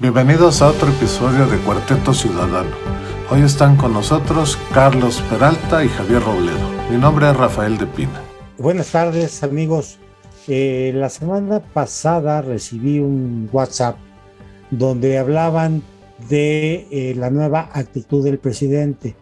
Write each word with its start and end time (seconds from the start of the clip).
Bienvenidos 0.00 0.60
a 0.60 0.70
otro 0.70 0.88
episodio 0.88 1.46
de 1.46 1.56
Cuarteto 1.58 2.12
Ciudadano. 2.12 2.74
Hoy 3.30 3.42
están 3.42 3.76
con 3.76 3.92
nosotros 3.92 4.58
Carlos 4.72 5.22
Peralta 5.30 5.84
y 5.84 5.88
Javier 5.88 6.20
Robledo. 6.20 6.68
Mi 6.90 6.96
nombre 6.96 7.30
es 7.30 7.36
Rafael 7.36 7.78
de 7.78 7.86
Pina. 7.86 8.20
Buenas 8.58 8.90
tardes 8.90 9.44
amigos. 9.44 10.00
Eh, 10.48 10.90
la 10.96 11.08
semana 11.10 11.60
pasada 11.60 12.42
recibí 12.42 12.98
un 12.98 13.48
WhatsApp 13.52 13.96
donde 14.72 15.16
hablaban 15.16 15.84
de 16.28 16.88
eh, 16.90 17.14
la 17.14 17.30
nueva 17.30 17.70
actitud 17.72 18.24
del 18.24 18.40
presidente. 18.40 19.14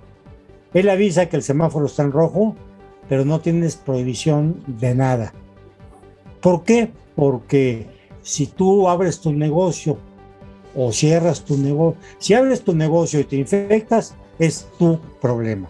Él 0.72 0.88
avisa 0.88 1.26
que 1.26 1.36
el 1.36 1.42
semáforo 1.42 1.84
está 1.84 2.02
en 2.02 2.12
rojo, 2.12 2.56
pero 3.10 3.26
no 3.26 3.40
tienes 3.40 3.76
prohibición 3.76 4.56
de 4.66 4.94
nada. 4.94 5.34
¿Por 6.40 6.64
qué? 6.64 6.90
Porque 7.14 7.88
si 8.22 8.46
tú 8.46 8.88
abres 8.88 9.20
tu 9.20 9.34
negocio 9.34 9.98
o 10.74 10.92
cierras 10.92 11.44
tu 11.44 11.56
negocio. 11.56 12.00
Si 12.18 12.34
abres 12.34 12.62
tu 12.62 12.74
negocio 12.74 13.20
y 13.20 13.24
te 13.24 13.36
infectas, 13.36 14.14
es 14.38 14.66
tu 14.78 14.98
problema. 15.20 15.68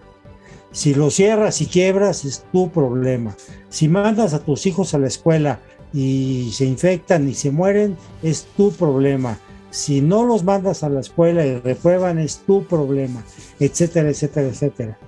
Si 0.72 0.94
lo 0.94 1.10
cierras 1.10 1.60
y 1.60 1.66
quiebras, 1.66 2.24
es 2.24 2.44
tu 2.50 2.70
problema. 2.70 3.36
Si 3.68 3.88
mandas 3.88 4.32
a 4.32 4.42
tus 4.42 4.66
hijos 4.66 4.94
a 4.94 4.98
la 4.98 5.06
escuela 5.06 5.60
y 5.92 6.50
se 6.52 6.64
infectan 6.64 7.28
y 7.28 7.34
se 7.34 7.50
mueren, 7.50 7.96
es 8.22 8.46
tu 8.56 8.72
problema. 8.72 9.38
Si 9.70 10.00
no 10.00 10.24
los 10.24 10.44
mandas 10.44 10.82
a 10.82 10.88
la 10.88 11.00
escuela 11.00 11.44
y 11.44 11.58
reprueban, 11.58 12.18
es 12.18 12.38
tu 12.46 12.64
problema, 12.64 13.24
etcétera, 13.58 14.10
etcétera, 14.10 14.48
etcétera. 14.48 14.98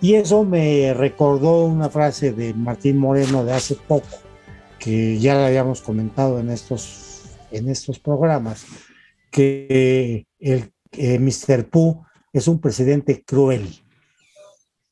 Y 0.00 0.14
eso 0.14 0.44
me 0.44 0.94
recordó 0.94 1.64
una 1.66 1.90
frase 1.90 2.32
de 2.32 2.54
Martín 2.54 2.96
Moreno 2.96 3.44
de 3.44 3.52
hace 3.52 3.74
poco, 3.74 4.08
que 4.78 5.18
ya 5.18 5.34
la 5.34 5.46
habíamos 5.46 5.82
comentado 5.82 6.40
en 6.40 6.50
estos, 6.50 7.22
en 7.50 7.68
estos 7.68 7.98
programas, 7.98 8.64
que 9.30 10.26
el 10.38 10.72
Mr. 11.20 11.68
Pooh 11.68 12.04
es 12.32 12.48
un 12.48 12.60
presidente 12.60 13.22
cruel, 13.24 13.68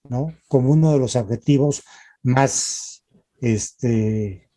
¿no? 0.09 0.35
Como 0.49 0.71
uno 0.71 0.93
de 0.93 0.99
los 0.99 1.17
adjetivos 1.17 1.83
más, 2.23 3.05
este, 3.41 4.51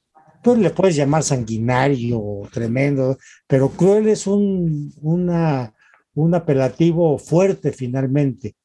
pues 0.43 0.59
le 0.59 0.71
puedes 0.71 0.95
llamar 0.95 1.23
sanguinario, 1.23 2.21
tremendo, 2.51 3.17
pero 3.47 3.69
cruel 3.69 4.09
es 4.09 4.27
un, 4.27 4.93
una, 5.01 5.73
un 6.15 6.33
apelativo 6.33 7.17
fuerte 7.17 7.71
finalmente, 7.71 8.55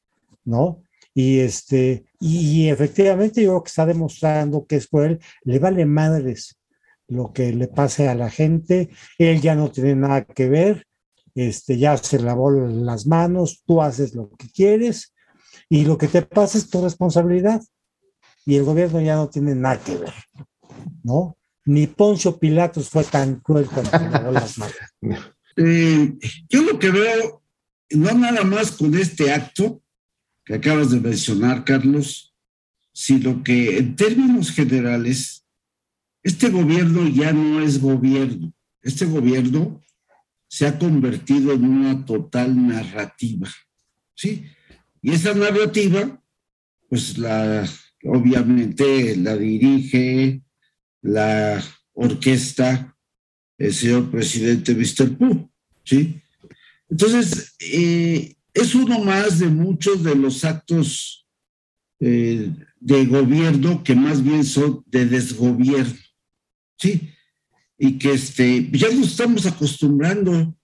¿no? 0.45 0.81
Y 1.13 1.39
este, 1.39 2.05
y, 2.19 2.69
efectivamente 2.69 3.41
yo 3.41 3.49
creo 3.49 3.63
que 3.63 3.69
está 3.69 3.85
demostrando 3.85 4.65
que 4.65 4.75
es 4.77 4.87
cruel, 4.87 5.19
le 5.43 5.59
vale 5.59 5.85
madres 5.85 6.59
lo 7.07 7.31
que 7.33 7.53
le 7.53 7.67
pase 7.67 8.07
a 8.07 8.15
la 8.15 8.29
gente, 8.29 8.89
él 9.17 9.41
ya 9.41 9.55
no 9.55 9.71
tiene 9.71 9.95
nada 9.95 10.25
que 10.25 10.49
ver, 10.49 10.86
este, 11.37 11.77
ya 11.77 11.95
se 11.97 12.19
lavó 12.19 12.49
las 12.49 13.05
manos, 13.05 13.61
tú 13.63 13.79
haces 13.79 14.15
lo 14.15 14.31
que 14.31 14.49
quieres 14.49 15.13
y 15.69 15.85
lo 15.85 15.95
que 15.95 16.07
te 16.07 16.23
pasa 16.23 16.57
es 16.57 16.67
tu 16.67 16.81
responsabilidad. 16.81 17.61
Y 18.43 18.55
el 18.55 18.63
gobierno 18.63 18.99
ya 19.01 19.15
no 19.17 19.29
tiene 19.29 19.53
nada 19.53 19.79
que 19.79 19.97
ver, 19.97 20.13
¿no? 21.03 21.37
Ni 21.65 21.85
Poncio 21.85 22.39
Pilatos 22.39 22.89
fue 22.89 23.03
tan 23.03 23.35
cruel 23.41 23.67
cuando 23.67 23.91
lavó 24.09 24.31
las 24.31 24.57
manos. 24.57 24.75
Eh, 25.59 26.13
yo 26.47 26.61
lo 26.61 26.77
que 26.77 26.91
veo, 26.91 27.41
no 27.89 28.13
nada 28.13 28.43
más 28.43 28.73
con 28.73 28.93
este 28.95 29.33
acto 29.33 29.81
que 30.45 30.53
acabas 30.53 30.91
de 30.91 30.99
mencionar, 30.99 31.65
Carlos, 31.65 32.35
sino 32.93 33.43
que 33.43 33.79
en 33.79 33.95
términos 33.95 34.51
generales, 34.51 35.47
este 36.21 36.49
gobierno 36.49 37.07
ya 37.07 37.33
no 37.33 37.59
es 37.59 37.81
gobierno. 37.81 38.53
Este 38.83 39.05
gobierno 39.05 39.81
se 40.47 40.67
ha 40.67 40.77
convertido 40.77 41.53
en 41.53 41.65
una 41.65 42.05
total 42.05 42.67
narrativa, 42.67 43.49
¿sí? 44.15 44.45
Y 45.01 45.11
esa 45.11 45.33
narrativa, 45.33 46.21
pues 46.89 47.17
la, 47.17 47.67
obviamente 48.03 49.15
la 49.15 49.35
dirige 49.35 50.41
la 51.01 51.63
orquesta 51.93 52.97
el 53.57 53.73
señor 53.73 54.11
presidente 54.11 54.75
Mr. 54.75 55.17
Pooh, 55.17 55.49
¿sí? 55.83 56.21
Entonces, 56.89 57.55
eh, 57.59 58.35
es 58.53 58.75
uno 58.75 58.99
más 58.99 59.39
de 59.39 59.47
muchos 59.47 60.03
de 60.03 60.15
los 60.15 60.45
actos 60.45 61.27
eh, 61.99 62.51
de 62.79 63.05
gobierno 63.05 63.83
que 63.83 63.95
más 63.95 64.23
bien 64.23 64.43
son 64.43 64.83
de 64.85 65.05
desgobierno, 65.05 65.97
¿sí? 66.77 67.09
Y 67.77 67.97
que 67.97 68.13
este, 68.13 68.69
ya 68.71 68.89
nos 68.89 69.11
estamos 69.11 69.45
acostumbrando 69.45 70.55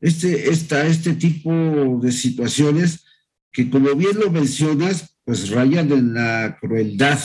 este, 0.00 0.50
esta, 0.50 0.86
este 0.86 1.14
tipo 1.14 1.98
de 2.02 2.12
situaciones 2.12 3.04
que 3.52 3.70
como 3.70 3.94
bien 3.94 4.18
lo 4.18 4.30
mencionas, 4.30 5.16
pues 5.24 5.48
rayan 5.50 5.90
en 5.92 6.12
la 6.12 6.58
crueldad, 6.60 7.20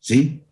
¿sí? 0.00 0.42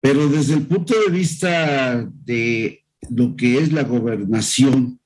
Pero 0.00 0.28
desde 0.28 0.54
el 0.54 0.66
punto 0.66 0.94
de 1.00 1.10
vista 1.10 2.08
de 2.24 2.84
lo 3.08 3.36
que 3.36 3.58
es 3.58 3.72
la 3.72 3.84
gobernación, 3.84 5.00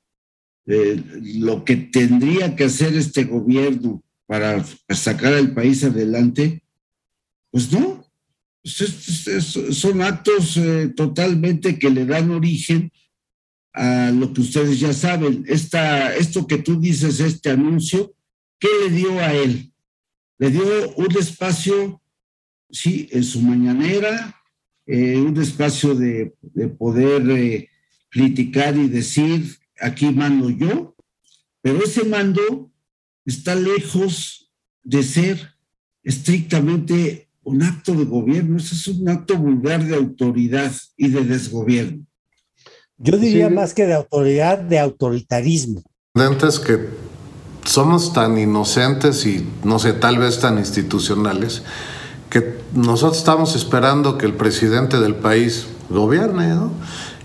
lo 0.66 1.64
que 1.64 1.76
tendría 1.76 2.56
que 2.56 2.64
hacer 2.64 2.96
este 2.96 3.24
gobierno 3.24 4.02
para 4.26 4.64
sacar 4.88 5.34
al 5.34 5.54
país 5.54 5.84
adelante, 5.84 6.64
pues 7.50 7.70
no, 7.72 8.03
son 8.64 10.02
actos 10.02 10.56
eh, 10.56 10.88
totalmente 10.96 11.78
que 11.78 11.90
le 11.90 12.06
dan 12.06 12.30
origen 12.30 12.90
a 13.74 14.10
lo 14.10 14.32
que 14.32 14.40
ustedes 14.40 14.80
ya 14.80 14.92
saben. 14.92 15.44
Esta, 15.46 16.14
esto 16.16 16.46
que 16.46 16.58
tú 16.58 16.80
dices, 16.80 17.20
este 17.20 17.50
anuncio, 17.50 18.14
¿qué 18.58 18.68
le 18.82 18.90
dio 18.96 19.18
a 19.18 19.34
él? 19.34 19.72
Le 20.38 20.50
dio 20.50 20.94
un 20.96 21.16
espacio, 21.18 22.00
sí, 22.70 23.08
en 23.12 23.24
su 23.24 23.40
mañanera, 23.40 24.40
eh, 24.86 25.16
un 25.16 25.40
espacio 25.40 25.94
de, 25.94 26.34
poder 26.78 27.28
eh, 27.30 27.68
criticar 28.10 28.76
y 28.76 28.88
decir, 28.88 29.58
aquí 29.80 30.06
mando 30.06 30.50
yo, 30.50 30.94
pero 31.60 31.82
ese 31.82 32.04
mando 32.04 32.72
está 33.24 33.54
lejos 33.54 34.52
de 34.82 35.02
ser 35.02 35.54
estrictamente 36.02 37.23
un 37.44 37.62
acto 37.62 37.94
de 37.94 38.04
gobierno, 38.04 38.56
eso 38.56 38.74
es 38.74 38.88
un 38.88 39.08
acto 39.08 39.36
vulgar 39.36 39.84
de 39.84 39.94
autoridad 39.94 40.72
y 40.96 41.08
de 41.08 41.24
desgobierno. 41.24 42.04
Yo 42.98 43.18
diría 43.18 43.50
más 43.50 43.74
que 43.74 43.86
de 43.86 43.94
autoridad, 43.94 44.58
de 44.58 44.78
autoritarismo. 44.78 45.82
Es 46.14 46.60
que 46.60 46.88
somos 47.64 48.12
tan 48.12 48.38
inocentes 48.38 49.26
y 49.26 49.46
no 49.64 49.78
sé, 49.78 49.92
tal 49.92 50.18
vez 50.18 50.38
tan 50.40 50.58
institucionales, 50.58 51.62
que 52.30 52.54
nosotros 52.72 53.18
estamos 53.18 53.56
esperando 53.56 54.16
que 54.16 54.26
el 54.26 54.34
presidente 54.34 54.98
del 55.00 55.16
país 55.16 55.66
gobierne, 55.90 56.48
¿no? 56.48 56.70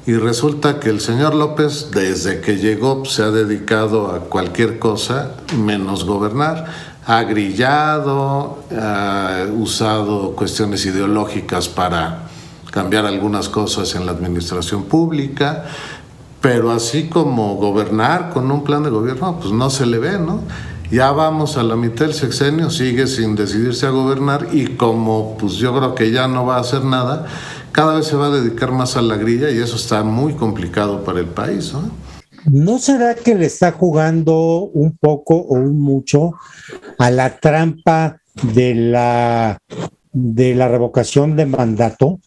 Y 0.05 0.13
resulta 0.13 0.79
que 0.79 0.89
el 0.89 1.01
señor 1.01 1.35
López, 1.35 1.91
desde 1.91 2.41
que 2.41 2.57
llegó, 2.57 3.05
se 3.05 3.21
ha 3.21 3.29
dedicado 3.29 4.11
a 4.11 4.21
cualquier 4.21 4.79
cosa 4.79 5.35
menos 5.55 6.05
gobernar 6.05 6.88
ha 7.05 7.23
grillado, 7.23 8.63
ha 8.71 9.45
usado 9.57 10.35
cuestiones 10.35 10.85
ideológicas 10.85 11.67
para 11.67 12.29
cambiar 12.71 13.05
algunas 13.05 13.49
cosas 13.49 13.95
en 13.95 14.05
la 14.05 14.11
administración 14.11 14.83
pública, 14.83 15.65
pero 16.41 16.71
así 16.71 17.09
como 17.09 17.55
gobernar 17.55 18.29
con 18.29 18.49
un 18.51 18.63
plan 18.63 18.83
de 18.83 18.89
gobierno, 18.89 19.39
pues 19.39 19.51
no 19.51 19.69
se 19.69 19.85
le 19.85 19.99
ve, 19.99 20.19
¿no? 20.19 20.41
Ya 20.91 21.11
vamos 21.11 21.57
a 21.57 21.63
la 21.63 21.75
mitad 21.75 22.05
del 22.05 22.13
sexenio, 22.15 22.71
sigue 22.71 23.05
sin 23.05 23.35
decidirse 23.35 23.85
a 23.85 23.91
gobernar 23.91 24.47
y 24.51 24.75
como 24.75 25.37
pues 25.37 25.53
yo 25.53 25.75
creo 25.75 25.93
que 25.93 26.11
ya 26.11 26.27
no 26.27 26.45
va 26.45 26.57
a 26.57 26.61
hacer 26.61 26.83
nada, 26.83 27.27
cada 27.71 27.95
vez 27.95 28.07
se 28.07 28.15
va 28.15 28.27
a 28.27 28.31
dedicar 28.31 28.71
más 28.71 28.97
a 28.97 29.01
la 29.01 29.15
grilla 29.15 29.51
y 29.51 29.59
eso 29.59 29.75
está 29.75 30.03
muy 30.03 30.33
complicado 30.33 31.03
para 31.03 31.19
el 31.19 31.27
país, 31.27 31.73
¿no? 31.73 31.91
¿No 32.45 32.79
será 32.79 33.13
que 33.15 33.35
le 33.35 33.45
está 33.45 33.73
jugando 33.73 34.69
un 34.73 34.97
poco 34.97 35.35
o 35.35 35.55
un 35.55 35.79
mucho 35.79 36.33
a 36.99 37.09
la 37.09 37.39
trampa 37.39 38.21
de 38.43 38.75
la, 38.75 39.57
de 40.11 40.53
la 40.53 40.67
revocación 40.67 41.35
de 41.35 41.45
mandato? 41.45 42.19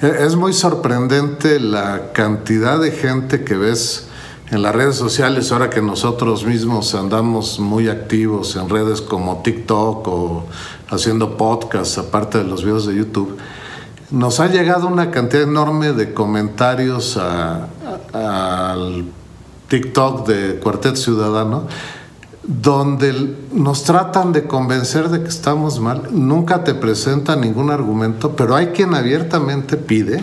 E, 0.00 0.24
es 0.24 0.36
muy 0.36 0.52
sorprendente 0.52 1.60
la 1.60 2.12
cantidad 2.12 2.80
de 2.80 2.92
gente 2.92 3.44
que 3.44 3.56
ves 3.56 4.06
en 4.50 4.62
las 4.62 4.74
redes 4.74 4.96
sociales, 4.96 5.52
ahora 5.52 5.70
que 5.70 5.82
nosotros 5.82 6.44
mismos 6.44 6.94
andamos 6.94 7.60
muy 7.60 7.88
activos 7.88 8.56
en 8.56 8.68
redes 8.68 9.00
como 9.00 9.42
TikTok 9.42 10.08
o 10.08 10.46
haciendo 10.88 11.36
podcasts, 11.36 11.98
aparte 11.98 12.38
de 12.38 12.44
los 12.44 12.64
videos 12.64 12.86
de 12.86 12.96
YouTube, 12.96 13.38
nos 14.10 14.40
ha 14.40 14.48
llegado 14.48 14.88
una 14.88 15.12
cantidad 15.12 15.44
enorme 15.44 15.92
de 15.92 16.12
comentarios 16.12 17.16
al 18.12 19.04
TikTok 19.68 20.26
de 20.26 20.58
Cuartet 20.58 20.96
Ciudadano, 20.96 21.68
donde 22.42 23.36
nos 23.52 23.84
tratan 23.84 24.32
de 24.32 24.46
convencer 24.46 25.08
de 25.08 25.22
que 25.22 25.28
estamos 25.28 25.80
mal. 25.80 26.08
Nunca 26.10 26.64
te 26.64 26.74
presentan 26.74 27.42
ningún 27.42 27.70
argumento, 27.70 28.34
pero 28.34 28.56
hay 28.56 28.68
quien 28.68 28.94
abiertamente 28.94 29.76
pide 29.76 30.22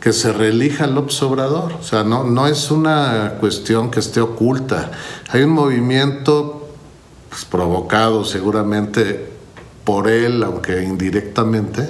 que 0.00 0.12
se 0.12 0.32
reelija 0.32 0.86
López 0.86 1.22
Obrador. 1.22 1.72
O 1.74 1.82
sea, 1.82 2.04
no, 2.04 2.24
no 2.24 2.46
es 2.46 2.70
una 2.70 3.36
cuestión 3.40 3.90
que 3.90 4.00
esté 4.00 4.20
oculta. 4.20 4.90
Hay 5.30 5.42
un 5.42 5.50
movimiento 5.50 6.68
pues, 7.30 7.44
provocado 7.44 8.24
seguramente 8.24 9.30
por 9.84 10.08
él, 10.08 10.42
aunque 10.42 10.82
indirectamente, 10.82 11.88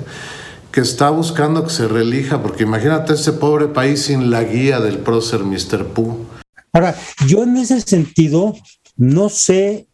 que 0.71 0.81
está 0.81 1.11
buscando 1.11 1.65
que 1.65 1.71
se 1.71 1.89
reelija, 1.89 2.43
porque 2.43 2.65
imagínate 2.65 3.15
ese 3.15 3.33
pobre 3.33 3.69
país 3.69 4.03
sin 4.03 4.31
la 4.31 4.43
guía 4.43 4.81
del 4.81 4.99
prócer 4.99 5.41
Mr. 5.41 5.87
Pooh. 5.87 6.27
Ahora, 6.73 6.97
yo 7.27 7.45
en 7.45 7.57
ese 7.57 7.81
sentido 7.81 8.55
no 8.97 9.29
sé, 9.29 9.89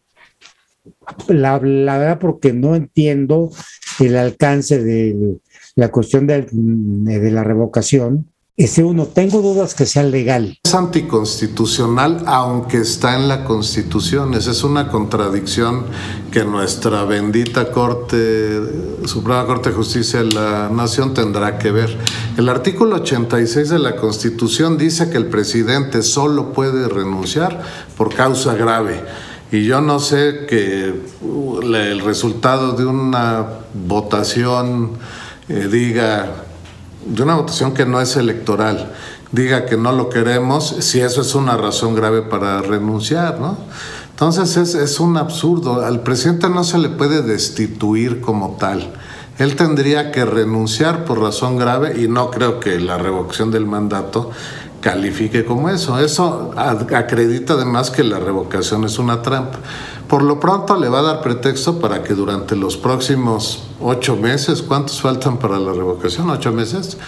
la, 1.29 1.59
verdad, 1.59 2.19
porque 2.19 2.53
no 2.53 2.75
entiendo 2.75 3.51
el 3.99 4.17
alcance 4.17 4.83
de 4.83 5.39
la 5.77 5.91
cuestión 5.91 6.27
de, 6.27 6.43
de 6.43 7.31
la 7.31 7.45
revocación, 7.45 8.31
ese 8.65 8.85
uno, 8.85 9.07
tengo 9.07 9.41
dudas 9.41 9.75
que 9.75 9.87
sea 9.87 10.03
legal. 10.03 10.59
Es 10.63 10.75
anticonstitucional, 10.75 12.25
aunque 12.27 12.77
está 12.77 13.17
en 13.17 13.27
la 13.27 13.45
Constitución. 13.45 14.35
Esa 14.35 14.51
es 14.51 14.63
una 14.63 14.89
contradicción 14.89 15.87
que 16.31 16.45
nuestra 16.45 17.05
bendita 17.05 17.73
Corte, 17.73 18.61
Suprema 19.07 19.47
Corte 19.47 19.71
de 19.71 19.77
Justicia 19.77 20.23
de 20.23 20.35
la 20.35 20.69
Nación 20.69 21.15
tendrá 21.15 21.59
que 21.59 21.71
ver. 21.71 21.97
El 22.37 22.51
artículo 22.51 22.97
86 22.97 23.71
de 23.71 23.79
la 23.79 23.97
Constitución 23.97 24.77
dice 24.77 25.09
que 25.09 25.17
el 25.17 25.27
presidente 25.29 26.03
solo 26.03 26.53
puede 26.53 26.87
renunciar 26.87 27.63
por 27.97 28.15
causa 28.15 28.53
grave. 28.53 29.03
Y 29.51 29.65
yo 29.65 29.81
no 29.81 30.01
sé 30.01 30.45
que 30.47 31.01
uh, 31.23 31.61
el 31.63 32.01
resultado 32.01 32.73
de 32.73 32.85
una 32.85 33.47
votación 33.73 34.93
eh, 35.49 35.67
diga 35.71 36.45
de 37.05 37.23
una 37.23 37.37
votación 37.37 37.73
que 37.73 37.87
no 37.87 38.01
es 38.01 38.17
electoral 38.17 38.93
diga 39.33 39.67
que 39.67 39.77
no 39.77 39.93
lo 39.93 40.09
queremos, 40.09 40.77
si 40.81 41.01
eso 41.01 41.21
es 41.21 41.35
una 41.35 41.57
razón 41.57 41.95
grave 41.95 42.23
para 42.23 42.63
renunciar, 42.63 43.39
¿no? 43.41 43.57
Entonces 44.11 44.57
es, 44.57 44.75
es 44.75 45.01
un 45.01 45.17
absurdo. 45.17 45.85
Al 45.85 46.01
presidente 46.03 46.49
no 46.49 46.65
se 46.65 46.79
le 46.79 46.91
puede 46.91 47.23
destituir 47.23 48.21
como 48.21 48.57
tal. 48.59 48.93
Él 49.39 49.57
tendría 49.57 50.13
que 50.13 50.27
renunciar 50.27 51.05
por 51.05 51.21
razón 51.21 51.57
grave 51.57 52.03
y 52.03 52.09
no 52.09 52.31
creo 52.31 52.61
que 52.61 52.79
la 52.79 52.99
revocación 52.99 53.51
del 53.51 53.65
mandato 53.65 54.31
califique 54.83 55.47
como 55.47 55.71
eso. 55.71 55.99
Eso 55.99 56.53
acredita 56.57 57.55
además 57.55 57.91
que 57.91 58.05
la 58.05 58.19
revocación 58.19 58.85
es 58.85 58.99
una 58.99 59.23
trampa. 59.23 59.59
Por 60.11 60.25
lo 60.25 60.41
pronto 60.41 60.75
le 60.75 60.89
va 60.89 60.99
a 60.99 61.03
dar 61.03 61.23
pretexto 61.23 61.79
para 61.79 62.03
que 62.03 62.15
durante 62.15 62.57
los 62.57 62.77
próximos 62.77 63.63
ocho 63.81 64.17
meses, 64.17 64.61
¿cuántos 64.61 65.01
faltan 65.01 65.39
para 65.39 65.57
la 65.61 65.73
revocación? 65.73 66.29
¿Ocho 66.31 66.51
meses? 66.51 66.99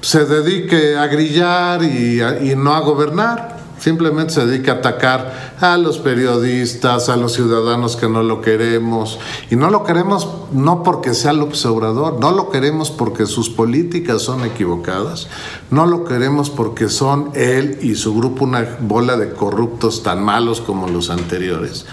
Se 0.00 0.24
dedique 0.24 0.96
a 0.96 1.06
grillar 1.06 1.82
y, 1.82 2.54
no 2.56 2.72
a 2.72 2.80
gobernar. 2.80 3.58
Simplemente 3.78 4.32
se 4.32 4.46
dedica 4.46 4.72
a 4.72 4.74
atacar 4.76 5.56
a 5.60 5.76
los 5.76 5.98
periodistas, 5.98 7.10
a 7.10 7.16
los 7.16 7.34
ciudadanos 7.34 7.94
que 7.94 8.08
no 8.08 8.22
lo 8.22 8.40
queremos. 8.40 9.18
Y 9.50 9.56
no 9.56 9.68
lo 9.68 9.84
queremos 9.84 10.26
no 10.50 10.82
porque 10.82 11.12
sea 11.12 11.34
observador, 11.34 12.18
no 12.20 12.32
lo 12.32 12.48
queremos 12.48 12.90
porque 12.90 13.26
sus 13.26 13.50
políticas 13.50 14.22
son 14.22 14.46
equivocadas, 14.46 15.28
no 15.70 15.84
lo 15.84 16.06
queremos 16.06 16.48
porque 16.48 16.88
son 16.88 17.32
él 17.34 17.78
y 17.82 17.96
su 17.96 18.14
grupo 18.14 18.46
una 18.46 18.78
bola 18.80 19.18
de 19.18 19.34
corruptos 19.34 20.02
tan 20.02 20.24
malos 20.24 20.62
como 20.62 20.88
los 20.88 21.10
anteriores 21.10 21.84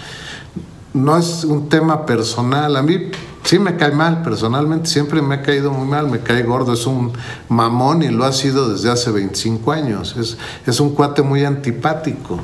no 0.93 1.17
es 1.17 1.43
un 1.43 1.69
tema 1.69 2.05
personal. 2.05 2.75
A 2.75 2.83
mí 2.83 3.11
sí 3.43 3.59
me 3.59 3.75
cae 3.75 3.91
mal, 3.91 4.21
personalmente 4.21 4.89
siempre 4.89 5.21
me 5.21 5.35
ha 5.35 5.41
caído 5.41 5.71
muy 5.71 5.87
mal, 5.87 6.09
me 6.09 6.19
cae 6.19 6.43
gordo, 6.43 6.73
es 6.73 6.85
un 6.85 7.11
mamón 7.49 8.03
y 8.03 8.09
lo 8.09 8.25
ha 8.25 8.33
sido 8.33 8.69
desde 8.69 8.89
hace 8.89 9.11
25 9.11 9.71
años. 9.71 10.15
Es, 10.17 10.37
es 10.65 10.79
un 10.79 10.93
cuate 10.93 11.21
muy 11.21 11.43
antipático. 11.43 12.39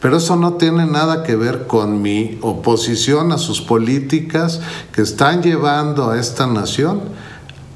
Pero 0.00 0.18
eso 0.18 0.36
no 0.36 0.54
tiene 0.54 0.86
nada 0.86 1.22
que 1.22 1.34
ver 1.34 1.66
con 1.66 2.02
mi 2.02 2.38
oposición 2.42 3.32
a 3.32 3.38
sus 3.38 3.62
políticas 3.62 4.60
que 4.92 5.02
están 5.02 5.42
llevando 5.42 6.10
a 6.10 6.20
esta 6.20 6.46
nación 6.46 7.00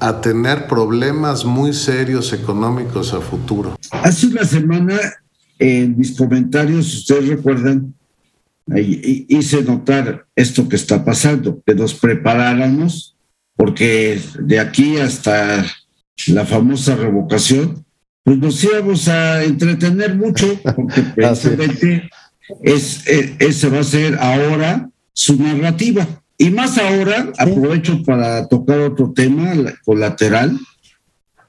a 0.01 0.21
tener 0.21 0.69
problemas 0.69 1.45
muy 1.45 1.73
serios 1.73 2.33
económicos 2.33 3.15
a 3.15 3.21
futuro. 3.21 3.77
Hace 3.91 4.27
una 4.29 4.45
semana, 4.45 4.99
en 5.59 5.97
mis 5.99 6.17
comentarios, 6.17 6.95
ustedes 6.95 7.29
recuerdan, 7.29 7.95
hice 8.77 9.63
notar 9.63 10.27
esto 10.35 10.69
que 10.69 10.77
está 10.77 11.05
pasando, 11.05 11.63
que 11.65 11.75
nos 11.75 11.95
preparáramos, 11.95 13.17
porque 13.57 14.21
de 14.41 14.61
aquí 14.61 14.99
hasta 14.99 15.65
la 16.29 16.45
famosa 16.45 16.97
revocación, 16.97 17.85
pues 18.23 18.39
nos 18.39 18.63
íbamos 18.63 19.09
a 19.09 19.43
entretener 19.45 20.15
mucho, 20.17 20.61
porque 20.77 21.01
precisamente 21.15 22.11
es, 22.63 23.07
e, 23.07 23.37
ese 23.39 23.69
va 23.69 23.81
a 23.81 23.85
ser 23.85 24.17
ahora 24.19 24.91
su 25.13 25.37
narrativa. 25.37 26.07
Y 26.37 26.51
más 26.51 26.79
ahora, 26.79 27.33
aprovecho 27.37 28.03
para 28.05 28.47
tocar 28.47 28.79
otro 28.81 29.13
tema 29.13 29.53
colateral, 29.85 30.59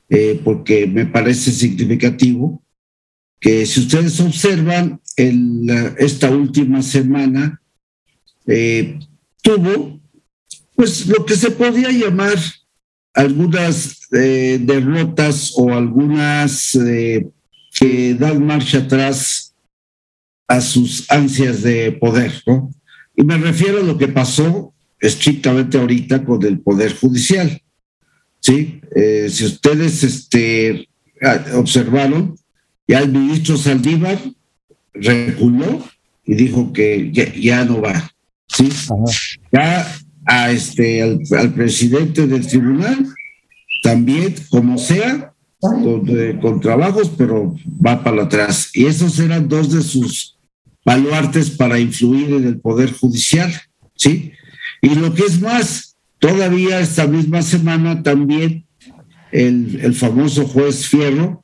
eh, 0.10 0.42
porque 0.44 0.88
me 0.88 1.06
parece 1.06 1.52
significativo, 1.52 2.64
que 3.40 3.66
si 3.66 3.82
ustedes 3.82 4.20
observan, 4.20 5.00
esta 5.98 6.30
última 6.30 6.82
semana 6.82 7.62
eh, 8.48 9.00
tuvo 9.42 10.00
pues 10.76 11.08
lo 11.08 11.26
que 11.26 11.36
se 11.36 11.52
podía 11.52 11.92
llamar 11.92 12.38
algunas 13.14 14.08
eh, 14.14 14.60
derrotas 14.62 15.54
o 15.58 15.74
algunas 15.74 16.74
eh, 16.76 17.28
que 17.78 18.14
dan 18.14 18.46
marcha 18.46 18.80
atrás 18.80 19.54
a 20.48 20.62
sus 20.62 21.10
ansias 21.12 21.62
de 21.62 21.92
poder, 21.92 22.42
¿no? 22.48 22.72
Y 23.16 23.24
me 23.24 23.38
refiero 23.38 23.80
a 23.80 23.84
lo 23.84 23.98
que 23.98 24.08
pasó 24.08 24.74
estrictamente 25.00 25.78
ahorita 25.78 26.24
con 26.24 26.44
el 26.46 26.60
Poder 26.60 26.96
Judicial. 26.96 27.62
¿Sí? 28.42 28.80
si 29.30 29.46
ustedes 29.46 30.02
este, 30.02 30.88
observaron, 31.54 32.36
ya 32.88 33.00
el 33.00 33.12
ministro 33.12 33.58
Saldívar 33.58 34.18
reculó 35.02 35.84
y 36.26 36.36
dijo 36.36 36.72
que 36.74 37.12
ya, 37.12 37.66
no 37.66 37.82
va. 37.82 38.12
¿sí? 38.48 38.70
Ya 39.52 39.88
a 40.26 40.52
este, 40.52 41.02
al, 41.02 41.54
presidente 41.54 42.28
del 42.28 42.46
tribunal, 42.46 43.06
también, 43.82 44.36
como 44.50 44.78
sea, 44.78 45.34
con, 45.60 46.60
trabajos, 46.62 47.12
pero 47.18 47.56
va 47.84 48.04
para 48.04 48.24
atrás. 48.24 48.70
Y 48.74 48.86
esos 48.86 49.20
eran 49.20 49.48
dos 49.48 49.72
de 49.72 49.82
sus 49.82 50.38
baluartes 50.86 51.50
para 51.50 51.80
influir 51.80 52.34
en 52.34 52.46
el 52.46 52.60
Poder 52.60 52.92
Judicial, 52.92 53.52
¿sí? 53.96 54.32
Y 54.82 54.96
lo 54.96 55.14
que 55.14 55.24
es 55.24 55.42
más, 55.42 55.98
todavía 56.20 56.80
esta 56.80 57.08
misma 57.08 57.42
semana 57.42 58.04
también 58.04 58.66
el, 59.32 59.80
el 59.82 59.94
famoso 59.94 60.48
juez 60.48 60.88
Fierro, 60.88 61.44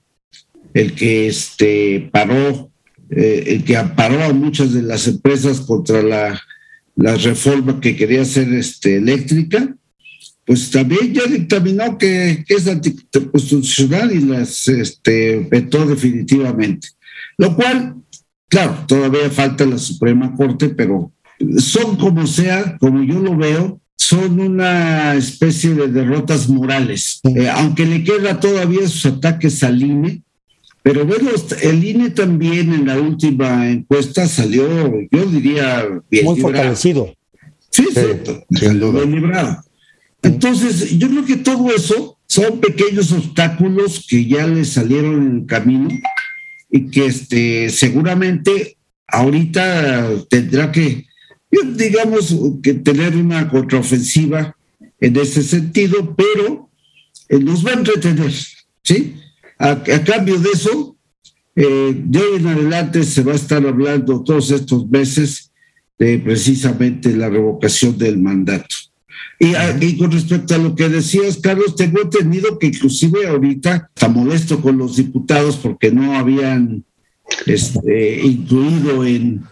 el 0.73 0.93
que 0.93 1.27
este, 1.27 2.09
paró 2.11 2.71
eh, 3.09 3.43
el 3.47 3.63
que 3.63 3.77
amparó 3.77 4.23
a 4.23 4.33
muchas 4.33 4.73
de 4.73 4.81
las 4.81 5.07
empresas 5.07 5.61
contra 5.61 6.01
la, 6.01 6.41
la 6.95 7.15
reforma 7.15 7.79
que 7.79 7.95
quería 7.95 8.21
hacer 8.21 8.51
este, 8.53 8.97
eléctrica, 8.97 9.75
pues 10.45 10.69
también 10.71 11.13
ya 11.13 11.25
dictaminó 11.25 11.97
que, 11.97 12.43
es 12.47 12.67
anticonstitucional 12.67 14.11
y 14.11 14.21
las 14.21 14.67
este, 14.67 15.39
vetó 15.49 15.85
definitivamente. 15.85 16.89
Lo 17.37 17.55
cual, 17.55 17.95
claro, 18.47 18.85
todavía 18.87 19.29
falta 19.29 19.65
la 19.65 19.77
Suprema 19.77 20.33
Corte, 20.35 20.69
pero 20.69 21.11
son 21.57 21.97
como 21.97 22.27
sea, 22.27 22.77
como 22.77 23.03
yo 23.03 23.19
lo 23.19 23.35
veo, 23.35 23.81
son 23.97 24.39
una 24.39 25.15
especie 25.15 25.73
de 25.73 25.87
derrotas 25.87 26.47
morales. 26.47 27.21
Eh, 27.23 27.49
aunque 27.49 27.85
le 27.85 28.03
queda 28.03 28.39
todavía 28.39 28.87
sus 28.87 29.05
ataques 29.07 29.63
al 29.63 29.81
INE, 29.81 30.21
pero 30.85 31.03
bueno, 31.03 31.31
el 31.63 31.83
INE 31.83 32.11
también 32.11 32.71
en 32.71 32.85
la 32.85 32.99
última 32.99 33.67
encuesta 33.71 34.27
salió, 34.27 34.67
yo 35.11 35.25
diría, 35.25 35.83
bien 36.11 36.25
Muy 36.25 36.39
fortalecido. 36.39 37.11
Sí, 37.71 37.87
sí, 37.91 38.01
bien 38.49 39.11
librado. 39.11 39.65
Entonces, 40.21 40.95
yo 40.99 41.09
creo 41.09 41.25
que 41.25 41.37
todo 41.37 41.73
eso 41.73 42.19
son 42.27 42.59
pequeños 42.59 43.11
obstáculos 43.13 44.05
que 44.07 44.27
ya 44.27 44.45
le 44.45 44.63
salieron 44.63 45.25
en 45.25 45.37
el 45.39 45.45
camino 45.47 45.89
y 46.69 46.91
que 46.91 47.07
este, 47.07 47.71
seguramente 47.71 48.77
ahorita 49.07 50.07
tendrá 50.29 50.71
que, 50.71 51.07
digamos, 51.49 52.35
que 52.61 52.75
tener 52.75 53.15
una 53.15 53.49
contraofensiva 53.49 54.55
en 54.99 55.15
ese 55.15 55.41
sentido, 55.41 56.15
pero 56.15 56.69
eh, 57.29 57.39
nos 57.39 57.65
va 57.65 57.71
a 57.71 57.73
entretener, 57.73 58.31
¿sí? 58.83 59.15
A, 59.57 59.81
cambio 59.83 60.37
de 60.39 60.49
eso, 60.49 60.97
eh, 61.55 61.95
de 61.95 62.19
hoy 62.19 62.39
en 62.39 62.47
adelante 62.47 63.03
se 63.03 63.23
va 63.23 63.33
a 63.33 63.35
estar 63.35 63.65
hablando 63.65 64.23
todos 64.23 64.51
estos 64.51 64.89
meses 64.89 65.51
de 65.97 66.19
precisamente 66.19 67.15
la 67.15 67.29
revocación 67.29 67.97
del 67.97 68.17
mandato. 68.17 68.75
Ah, 69.57 69.77
y, 69.79 69.97
con 69.97 70.11
respecto 70.11 70.55
a 70.55 70.57
lo 70.57 70.75
que 70.75 70.87
decías, 70.87 71.37
Carlos, 71.37 71.75
tengo 71.75 72.01
entendido 72.01 72.57
que 72.57 72.67
inclusive 72.67 73.27
ahorita 73.27 73.89
está 73.93 74.07
molesto 74.07 74.61
con 74.61 74.77
los 74.77 74.95
diputados 74.95 75.57
porque 75.57 75.91
no 75.91 76.15
habían 76.15 76.85
este, 77.45 78.21
incluido 78.23 79.03
en, 79.05 79.43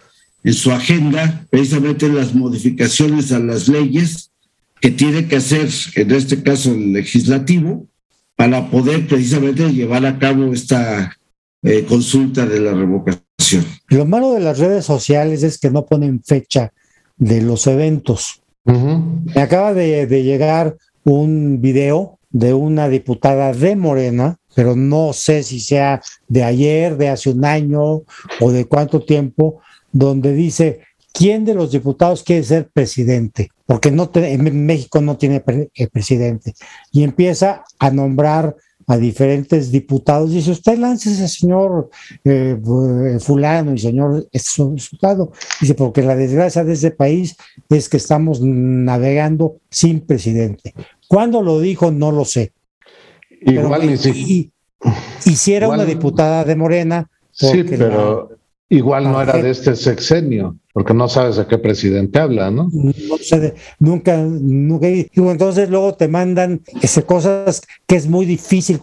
en 0.43 0.53
su 0.53 0.71
agenda 0.71 1.45
precisamente 1.49 2.07
las 2.07 2.33
modificaciones 2.33 3.31
a 3.31 3.39
las 3.39 3.67
leyes 3.67 4.31
que 4.79 4.91
tiene 4.91 5.27
que 5.27 5.37
hacer, 5.37 5.69
en 5.95 6.11
este 6.11 6.43
caso 6.43 6.73
el 6.73 6.93
legislativo, 6.93 7.87
para 8.35 8.69
poder 8.69 9.07
precisamente 9.07 9.71
llevar 9.71 10.05
a 10.05 10.17
cabo 10.17 10.53
esta 10.53 11.17
eh, 11.61 11.85
consulta 11.85 12.45
de 12.45 12.59
la 12.59 12.73
revocación. 12.73 13.65
Lo 13.87 14.05
malo 14.05 14.33
de 14.33 14.39
las 14.39 14.59
redes 14.59 14.85
sociales 14.85 15.43
es 15.43 15.57
que 15.57 15.69
no 15.69 15.85
ponen 15.85 16.23
fecha 16.23 16.73
de 17.17 17.41
los 17.41 17.67
eventos. 17.67 18.41
Me 18.65 19.41
acaba 19.41 19.73
de, 19.73 20.07
de, 20.07 20.23
llegar 20.23 20.77
un 21.03 21.59
video 21.59 22.17
de 22.29 22.53
una 22.53 22.87
diputada 22.87 23.53
de 23.53 23.75
Morena, 23.75 24.37
pero 24.55 24.75
no 24.75 25.11
sé 25.13 25.43
si 25.43 25.59
sea 25.59 26.01
de 26.29 26.43
ayer, 26.43 26.95
de 26.97 27.09
hace 27.09 27.29
un 27.29 27.43
año 27.43 28.03
o 28.39 28.51
de 28.51 28.65
cuánto 28.65 29.01
tiempo, 29.01 29.59
donde 29.91 30.33
dice, 30.33 30.81
¿quién 31.13 31.45
de 31.45 31.53
los 31.53 31.71
diputados 31.71 32.23
quiere 32.23 32.43
ser 32.43 32.69
presidente? 32.69 33.51
Porque 33.65 33.91
no 33.91 34.11
en 34.13 34.65
México 34.65 35.01
no 35.01 35.17
tiene 35.17 35.43
eh, 35.75 35.87
presidente. 35.87 36.53
Y 36.91 37.03
empieza 37.03 37.63
a 37.79 37.91
nombrar 37.91 38.55
a 38.87 38.97
diferentes 38.97 39.71
diputados. 39.71 40.31
Dice, 40.31 40.51
usted 40.51 40.77
ese 40.83 41.27
señor 41.27 41.89
eh, 42.23 42.57
fulano 43.19 43.73
y 43.73 43.79
señor 43.79 44.27
diputado. 44.31 45.31
Dice, 45.61 45.75
porque 45.75 46.01
la 46.01 46.15
desgracia 46.15 46.63
de 46.63 46.73
este 46.73 46.91
país 46.91 47.35
es 47.69 47.89
que 47.89 47.97
estamos 47.97 48.41
navegando 48.41 49.57
sin 49.69 50.01
presidente. 50.01 50.73
¿Cuándo 51.07 51.41
lo 51.41 51.59
dijo? 51.59 51.91
No 51.91 52.11
lo 52.11 52.25
sé. 52.25 52.53
Igual 53.41 53.89
y, 53.89 54.51
si 55.35 55.53
era 55.53 55.69
una 55.69 55.85
diputada 55.85 56.43
de 56.43 56.55
Morena. 56.55 57.09
Sí, 57.31 57.63
pero 57.63 58.29
igual 58.69 59.05
no 59.05 59.21
era 59.21 59.37
de 59.37 59.49
este 59.49 59.75
sexenio 59.75 60.57
porque 60.73 60.95
no 60.95 61.07
sabes 61.07 61.37
a 61.37 61.47
qué 61.47 61.59
presidente 61.59 62.19
habla, 62.19 62.49
¿no? 62.49 62.67
No 62.73 63.17
sé, 63.17 63.53
nunca, 63.79 64.17
nunca. 64.17 64.87
Entonces 64.87 65.69
luego 65.69 65.93
te 65.93 66.07
mandan 66.07 66.61
ese, 66.81 67.03
cosas 67.03 67.61
que 67.85 67.95
es 67.95 68.07
muy 68.07 68.25
difícil 68.25 68.81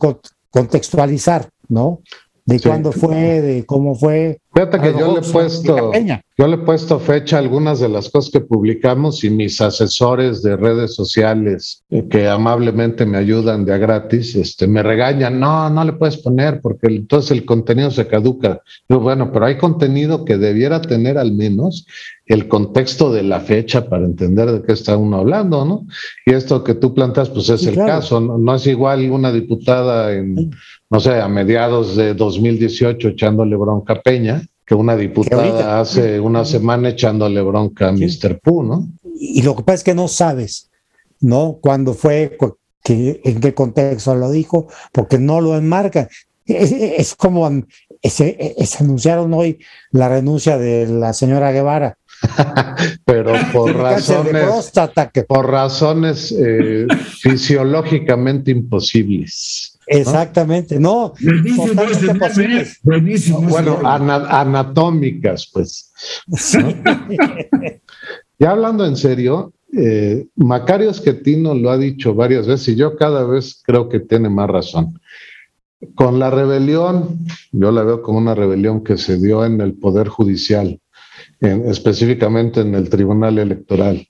contextualizar, 0.50 1.50
¿no? 1.68 2.00
De 2.44 2.61
cuándo 2.61 2.92
fue, 2.92 3.42
de 3.42 3.66
cómo 3.66 3.97
fue. 3.97 4.39
Fíjate 4.52 4.80
que 4.80 4.99
yo 4.99 5.12
le 5.12 5.21
he 5.21 5.33
puesto, 5.33 5.92
yo 6.37 6.47
le 6.49 6.54
he 6.57 6.59
puesto 6.59 6.99
fecha 6.99 7.37
a 7.37 7.38
algunas 7.38 7.78
de 7.78 7.88
las 7.88 8.09
cosas 8.09 8.33
que 8.33 8.40
publicamos 8.40 9.23
y 9.23 9.30
mis 9.30 9.61
asesores 9.61 10.42
de 10.42 10.57
redes 10.57 10.97
sociales 10.97 11.85
eh, 11.88 12.09
que 12.11 12.28
amablemente 12.28 13.07
me 13.07 13.19
ayudan 13.19 13.64
de 13.64 13.75
a 13.75 13.78
gratis, 13.78 14.35
este, 14.35 14.66
me 14.66 14.83
regañan, 14.83 15.38
no, 15.38 15.71
no 15.71 15.85
le 15.85 15.92
puedes 15.92 16.16
poner 16.16 16.61
porque 16.61 16.88
entonces 16.88 17.30
el 17.30 17.45
contenido 17.45 17.92
se 17.92 18.09
caduca. 18.09 18.61
Yo, 18.88 18.99
bueno, 18.99 19.30
pero 19.33 19.47
hay 19.47 19.57
contenido 19.57 20.25
que 20.25 20.37
debiera 20.37 20.83
tener 20.83 21.16
al 21.16 21.33
menos 21.33 21.87
el 22.26 22.49
contexto 22.49 23.12
de 23.12 23.23
la 23.23 23.40
fecha 23.40 23.88
para 23.88 24.04
entender 24.04 24.50
de 24.50 24.62
qué 24.62 24.73
está 24.73 24.97
uno 24.97 25.19
hablando, 25.19 25.64
¿no? 25.64 25.87
Y 26.25 26.33
esto 26.33 26.62
que 26.62 26.75
tú 26.75 26.95
plantas, 26.95 27.28
pues 27.28 27.49
es 27.50 27.66
el 27.66 27.75
caso, 27.75 28.21
¿no? 28.21 28.38
no 28.38 28.54
es 28.54 28.66
igual 28.66 29.11
una 29.11 29.33
diputada 29.33 30.12
en, 30.12 30.50
no 30.90 31.00
sé, 31.00 31.21
a 31.21 31.28
mediados 31.28 31.97
de 31.97 32.14
2018 32.14 33.09
echándole 33.09 33.57
bronca 33.57 34.00
Peña 34.00 34.42
que 34.70 34.76
una 34.76 34.94
diputada 34.94 35.80
hace 35.80 36.20
una 36.20 36.44
semana 36.44 36.90
echándole 36.90 37.42
bronca 37.42 37.88
a 37.88 37.92
Mr. 37.92 38.38
Pooh, 38.40 38.62
¿no? 38.62 38.88
Y 39.16 39.42
lo 39.42 39.56
que 39.56 39.64
pasa 39.64 39.74
es 39.74 39.82
que 39.82 39.96
no 39.96 40.06
sabes, 40.06 40.70
¿no? 41.18 41.58
Cuándo 41.60 41.92
fue, 41.92 42.38
que, 42.84 43.20
en 43.24 43.40
qué 43.40 43.52
contexto 43.52 44.14
lo 44.14 44.30
dijo, 44.30 44.68
porque 44.92 45.18
no 45.18 45.40
lo 45.40 45.56
enmarcan. 45.56 46.08
Es, 46.46 47.16
como 47.16 47.50
se, 48.00 48.54
anunciaron 48.78 49.34
hoy 49.34 49.58
la 49.90 50.08
renuncia 50.08 50.56
de 50.56 50.86
la 50.86 51.14
señora 51.14 51.50
Guevara. 51.50 51.98
Pero 53.04 53.32
por 53.52 53.74
razones, 53.74 54.72
por 55.26 55.50
razones 55.50 56.32
eh, 56.38 56.86
fisiológicamente 57.18 58.52
imposibles. 58.52 59.69
Exactamente, 59.87 60.78
no. 60.78 61.14
Bueno, 63.49 63.80
anatómicas, 63.84 65.50
pues. 65.52 65.92
ya 68.38 68.50
hablando 68.50 68.87
en 68.87 68.96
serio, 68.96 69.52
eh, 69.76 70.26
Macario 70.37 70.90
Esquetino 70.90 71.54
lo 71.54 71.70
ha 71.70 71.78
dicho 71.78 72.14
varias 72.14 72.46
veces 72.46 72.68
y 72.68 72.76
yo 72.76 72.96
cada 72.96 73.25
vez 73.25 73.62
creo 73.64 73.88
que 73.88 74.00
tiene 74.00 74.28
más 74.28 74.49
razón. 74.49 75.00
Con 75.94 76.18
la 76.18 76.30
rebelión, 76.30 77.25
yo 77.52 77.72
la 77.72 77.82
veo 77.82 78.02
como 78.02 78.18
una 78.18 78.34
rebelión 78.34 78.84
que 78.84 78.99
se 78.99 79.16
dio 79.16 79.44
en 79.44 79.60
el 79.60 79.75
Poder 79.75 80.08
Judicial, 80.08 80.78
específicamente 81.40 82.60
en 82.60 82.75
el 82.75 82.90
Tribunal 82.90 83.38
Electoral 83.38 84.06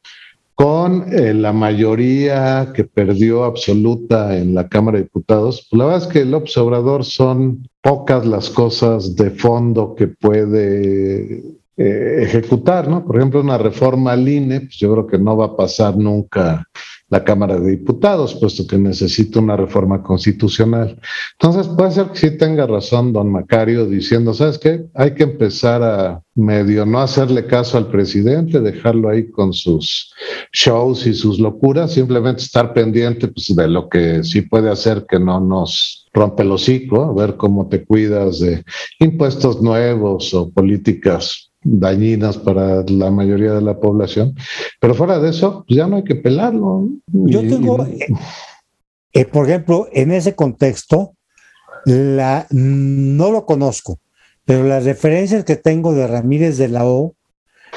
con 0.61 1.07
eh, 1.11 1.33
la 1.33 1.55
mayoría 1.55 2.71
que 2.75 2.85
perdió 2.85 3.45
absoluta 3.45 4.37
en 4.37 4.55
la 4.55 4.69
Cámara 4.69 4.99
de 4.99 5.05
Diputados, 5.05 5.67
pues 5.71 5.79
la 5.79 5.87
verdad 5.87 6.02
es 6.02 6.12
que 6.12 6.21
el 6.21 6.35
observador 6.35 7.02
son 7.02 7.67
pocas 7.81 8.26
las 8.26 8.50
cosas 8.50 9.17
de 9.17 9.31
fondo 9.31 9.95
que 9.95 10.09
puede 10.09 11.43
eh, 11.77 12.23
ejecutar, 12.23 12.89
¿no? 12.89 13.05
Por 13.05 13.17
ejemplo, 13.17 13.41
una 13.41 13.59
reforma 13.59 14.12
al 14.12 14.29
INE, 14.29 14.61
pues 14.61 14.77
yo 14.77 14.93
creo 14.93 15.07
que 15.07 15.19
no 15.19 15.37
va 15.37 15.47
a 15.47 15.57
pasar 15.57 15.97
nunca 15.97 16.67
la 17.11 17.25
Cámara 17.25 17.59
de 17.59 17.71
Diputados, 17.73 18.37
puesto 18.37 18.67
que 18.67 18.79
necesita 18.79 19.41
una 19.41 19.57
reforma 19.57 20.03
constitucional. 20.03 20.99
Entonces, 21.33 21.67
puede 21.77 21.91
ser 21.91 22.07
que 22.07 22.19
sí 22.19 22.39
tenga 22.39 22.67
razón 22.67 23.12
don 23.12 23.31
Macario 23.31 23.87
diciendo, 23.87 24.33
¿sabes 24.33 24.59
qué? 24.59 24.85
Hay 24.95 25.15
que 25.15 25.25
empezar 25.25 25.83
a 25.83 26.23
medio 26.37 26.87
no 26.87 27.00
hacerle 27.00 27.47
caso 27.47 27.77
al 27.77 27.89
presidente, 27.89 28.61
dejarlo 28.61 29.09
ahí 29.09 29.29
con 29.29 29.53
sus 29.53 30.15
shows 30.53 31.07
y 31.07 31.12
sus 31.12 31.41
locuras, 31.41 31.93
simplemente 31.93 32.43
estar 32.43 32.73
pendiente 32.73 33.27
pues, 33.27 33.55
de 33.55 33.69
lo 33.69 33.89
que 33.89 34.23
sí 34.23 34.43
puede 34.43 34.71
hacer 34.71 35.05
que 35.09 35.19
no 35.19 35.41
nos 35.41 36.09
rompe 36.15 36.45
el 36.45 36.53
hocico, 36.53 37.12
ver 37.15 37.37
cómo 37.37 37.69
te 37.69 37.85
cuidas 37.85 38.39
de 38.39 38.65
impuestos 39.00 39.61
nuevos 39.61 40.33
o 40.33 40.50
políticas 40.50 41.50
dañinas 41.62 42.38
para 42.38 42.83
la 42.87 43.11
mayoría 43.11 43.52
de 43.52 43.61
la 43.61 43.79
población. 43.79 44.35
Pero 44.81 44.95
fuera 44.95 45.19
de 45.19 45.31
eso, 45.31 45.64
pues 45.67 45.76
ya 45.76 45.87
no 45.87 45.97
hay 45.97 46.05
que 46.05 46.17
pelarlo. 46.17 46.88
Yo 47.07 47.40
tengo, 47.40 47.85
eh, 47.85 48.09
eh, 49.12 49.25
por 49.25 49.49
ejemplo, 49.49 49.88
en 49.93 50.12
ese 50.12 50.35
contexto, 50.35 51.14
la, 51.85 52.47
no 52.50 53.31
lo 53.31 53.47
conozco, 53.47 53.99
pero 54.45 54.64
las 54.64 54.85
referencias 54.85 55.45
que 55.45 55.57
tengo 55.57 55.95
de 55.95 56.07
Ramírez 56.07 56.59
de 56.59 56.69
la 56.69 56.85
O 56.85 57.14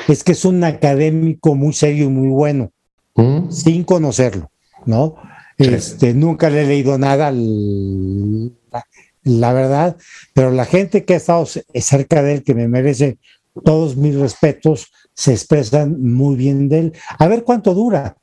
es 0.07 0.23
que 0.23 0.33
es 0.33 0.45
un 0.45 0.63
académico 0.63 1.55
muy 1.55 1.73
serio 1.73 2.05
y 2.05 2.09
muy 2.09 2.29
bueno, 2.29 2.71
¿Mm? 3.15 3.49
sin 3.49 3.83
conocerlo, 3.83 4.51
¿no? 4.85 5.15
Este, 5.57 6.13
nunca 6.13 6.49
le 6.49 6.63
he 6.63 6.67
leído 6.67 6.97
nada, 6.97 7.31
la, 7.31 8.85
la, 9.23 9.53
verdad, 9.53 9.97
pero 10.33 10.51
la 10.51 10.65
gente 10.65 11.05
que 11.05 11.13
ha 11.13 11.17
estado 11.17 11.45
cerca 11.45 12.23
de 12.23 12.33
él, 12.33 12.43
que 12.43 12.55
me 12.55 12.67
merece 12.67 13.19
todos 13.63 13.95
mis 13.95 14.15
respetos, 14.15 14.91
se 15.13 15.31
expresan 15.33 16.01
muy 16.01 16.35
bien 16.35 16.69
de 16.69 16.79
él. 16.79 16.93
A 17.19 17.27
ver 17.27 17.43
cuánto 17.43 17.73
dura. 17.73 18.17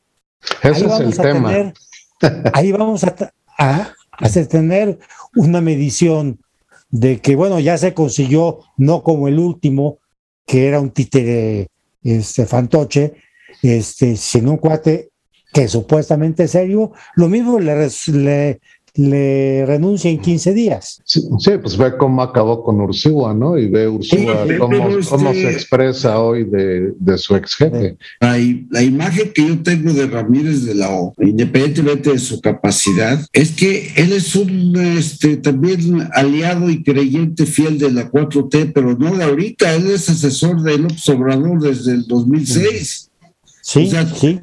Ese 0.63 0.87
es 0.87 1.01
el 1.01 1.17
tema. 1.17 1.73
ahí 2.53 2.73
vamos 2.73 3.05
a, 3.05 3.33
a, 3.59 3.95
tener 4.49 4.99
una 5.37 5.61
medición 5.61 6.41
de 6.91 7.21
que, 7.21 7.37
bueno, 7.37 7.61
ya 7.61 7.79
se 7.79 7.95
consiguió, 7.95 8.61
no 8.77 9.03
como 9.03 9.29
el 9.29 9.39
último, 9.39 9.99
que 10.47 10.67
era 10.67 10.81
un 10.81 10.91
títere 10.91 11.69
este, 12.03 12.47
fantoche, 12.47 13.15
este, 13.63 14.17
sino 14.17 14.53
un 14.53 14.57
cuate 14.57 15.11
que 15.53 15.69
supuestamente 15.69 16.45
es 16.45 16.53
serio. 16.53 16.93
Lo 17.15 17.29
mismo 17.29 17.59
le, 17.59 17.89
le, 18.13 18.61
le 18.95 19.65
renuncia 19.67 20.11
en 20.11 20.19
15 20.19 20.55
días. 20.55 21.01
Sí, 21.05 21.23
pues 21.63 21.77
ve 21.77 21.97
cómo 21.97 22.23
acabó 22.23 22.63
con 22.63 22.81
Ursúa, 22.81 23.35
¿no? 23.35 23.59
Y 23.59 23.69
ve 23.69 23.89
Ursúa 23.89 24.47
cómo, 24.59 24.77
cómo, 25.09 25.33
se 25.33 25.51
expresa 25.51 26.21
hoy 26.21 26.45
de, 26.45 26.93
de 26.99 27.19
su 27.19 27.37
ex 27.37 27.55
jefe. 27.57 27.97
La, 28.21 28.37
la, 28.71 28.83
imagen 28.83 29.33
que 29.33 29.47
yo 29.47 29.63
tengo 29.63 29.93
de 29.93 30.07
Ramírez 30.07 30.65
de 30.65 30.75
la 30.75 30.91
O, 30.91 31.15
independientemente 31.21 32.11
de 32.11 32.19
su 32.19 32.41
capacidad, 32.41 33.21
es 33.33 33.53
que 33.53 33.93
él 33.97 34.13
es 34.13 34.35
un 34.35 34.77
este, 34.77 35.37
también 35.37 36.09
aliado 36.13 36.71
y 36.71 36.83
creyente 36.83 37.47
fiel 37.47 37.79
de 37.79 37.91
la 37.91 38.11
4T, 38.11 38.73
pero 38.75 38.97
no 38.97 39.17
de 39.17 39.25
ahorita, 39.25 39.75
él 39.75 39.91
es 39.91 40.09
asesor 40.09 40.63
de 40.63 40.79
López 40.79 41.09
Obrador 41.09 41.61
desde 41.61 41.93
el 41.93 42.07
2006. 42.07 43.10
Sí, 43.73 43.89
sí. 44.17 44.41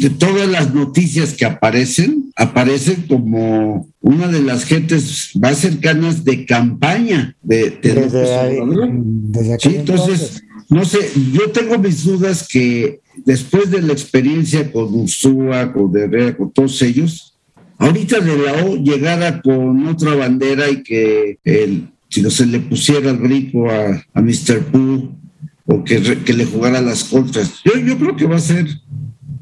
De 0.00 0.08
todas 0.08 0.48
las 0.48 0.72
noticias 0.72 1.34
que 1.34 1.44
aparecen, 1.44 2.32
aparecen 2.34 3.04
como 3.06 3.90
una 4.00 4.28
de 4.28 4.40
las 4.40 4.64
gentes 4.64 5.32
más 5.34 5.58
cercanas 5.58 6.24
de 6.24 6.46
campaña 6.46 7.36
de, 7.42 7.78
desde, 7.82 9.58
sí, 9.58 9.76
entonces, 9.76 10.44
no 10.70 10.86
sé, 10.86 10.98
yo 11.32 11.50
tengo 11.50 11.76
mis 11.76 12.04
dudas 12.04 12.48
que 12.48 13.00
después 13.26 13.70
de 13.70 13.82
la 13.82 13.92
experiencia 13.92 14.72
con 14.72 14.94
Ursúa, 14.94 15.70
con 15.70 15.94
Herrera, 15.94 16.34
con 16.34 16.50
todos 16.50 16.80
ellos, 16.80 17.34
ahorita 17.76 18.20
de 18.20 18.38
la 18.38 18.64
O 18.64 18.76
llegara 18.76 19.42
con 19.42 19.86
otra 19.86 20.14
bandera 20.14 20.70
y 20.70 20.82
que 20.82 21.38
el, 21.44 21.88
si 22.08 22.22
no 22.22 22.30
se 22.30 22.46
le 22.46 22.60
pusiera 22.60 23.10
el 23.10 23.18
brinco 23.18 23.68
a, 23.70 24.02
a 24.14 24.22
Mr. 24.22 24.60
Pooh 24.72 25.23
o 25.66 25.82
que, 25.84 26.00
que, 26.24 26.32
le 26.32 26.44
jugara 26.44 26.80
las 26.80 27.04
contras. 27.04 27.60
Yo, 27.64 27.78
yo 27.78 27.98
creo 27.98 28.16
que 28.16 28.26
va 28.26 28.36
a 28.36 28.40
ser 28.40 28.66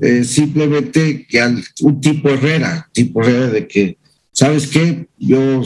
eh, 0.00 0.24
simplemente 0.24 1.26
que 1.28 1.40
al, 1.40 1.62
un 1.80 2.00
tipo 2.00 2.28
Herrera, 2.28 2.88
tipo 2.92 3.22
Herrera 3.22 3.48
de 3.48 3.66
que, 3.66 3.98
¿sabes 4.32 4.66
qué? 4.66 5.06
Yo, 5.18 5.62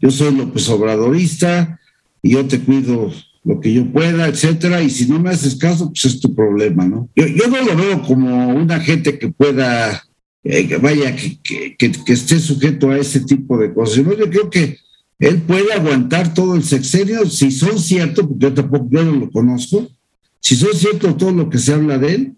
yo 0.00 0.10
soy 0.10 0.34
López 0.34 0.68
Obradorista 0.68 1.78
y 2.22 2.30
yo 2.30 2.46
te 2.46 2.60
cuido 2.60 3.12
lo 3.44 3.60
que 3.60 3.72
yo 3.72 3.90
pueda, 3.90 4.28
etcétera, 4.28 4.82
y 4.82 4.90
si 4.90 5.06
no 5.06 5.18
me 5.18 5.30
haces 5.30 5.56
caso, 5.56 5.90
pues 5.90 6.04
es 6.04 6.20
tu 6.20 6.34
problema, 6.34 6.86
¿no? 6.86 7.08
Yo, 7.16 7.26
yo 7.26 7.48
no 7.48 7.62
lo 7.62 7.76
veo 7.76 8.02
como 8.02 8.48
una 8.48 8.78
gente 8.80 9.18
que 9.18 9.28
pueda, 9.28 10.04
eh, 10.44 10.78
vaya, 10.80 11.16
que, 11.16 11.38
que, 11.42 11.76
que, 11.76 12.12
esté 12.12 12.38
sujeto 12.38 12.90
a 12.90 12.98
ese 12.98 13.20
tipo 13.20 13.56
de 13.56 13.72
cosas. 13.72 13.96
Yo 13.96 14.30
creo 14.30 14.50
que 14.50 14.76
él 15.20 15.42
puede 15.42 15.72
aguantar 15.72 16.34
todo 16.34 16.56
el 16.56 16.64
sexenio, 16.64 17.26
si 17.26 17.50
son 17.50 17.78
ciertos, 17.78 18.26
porque 18.26 18.46
yo 18.46 18.54
tampoco 18.54 18.88
yo 18.90 19.04
no 19.04 19.12
lo 19.12 19.30
conozco, 19.30 19.86
si 20.40 20.56
son 20.56 20.72
ciertos 20.74 21.16
todo 21.18 21.30
lo 21.30 21.50
que 21.50 21.58
se 21.58 21.74
habla 21.74 21.98
de 21.98 22.14
él, 22.14 22.36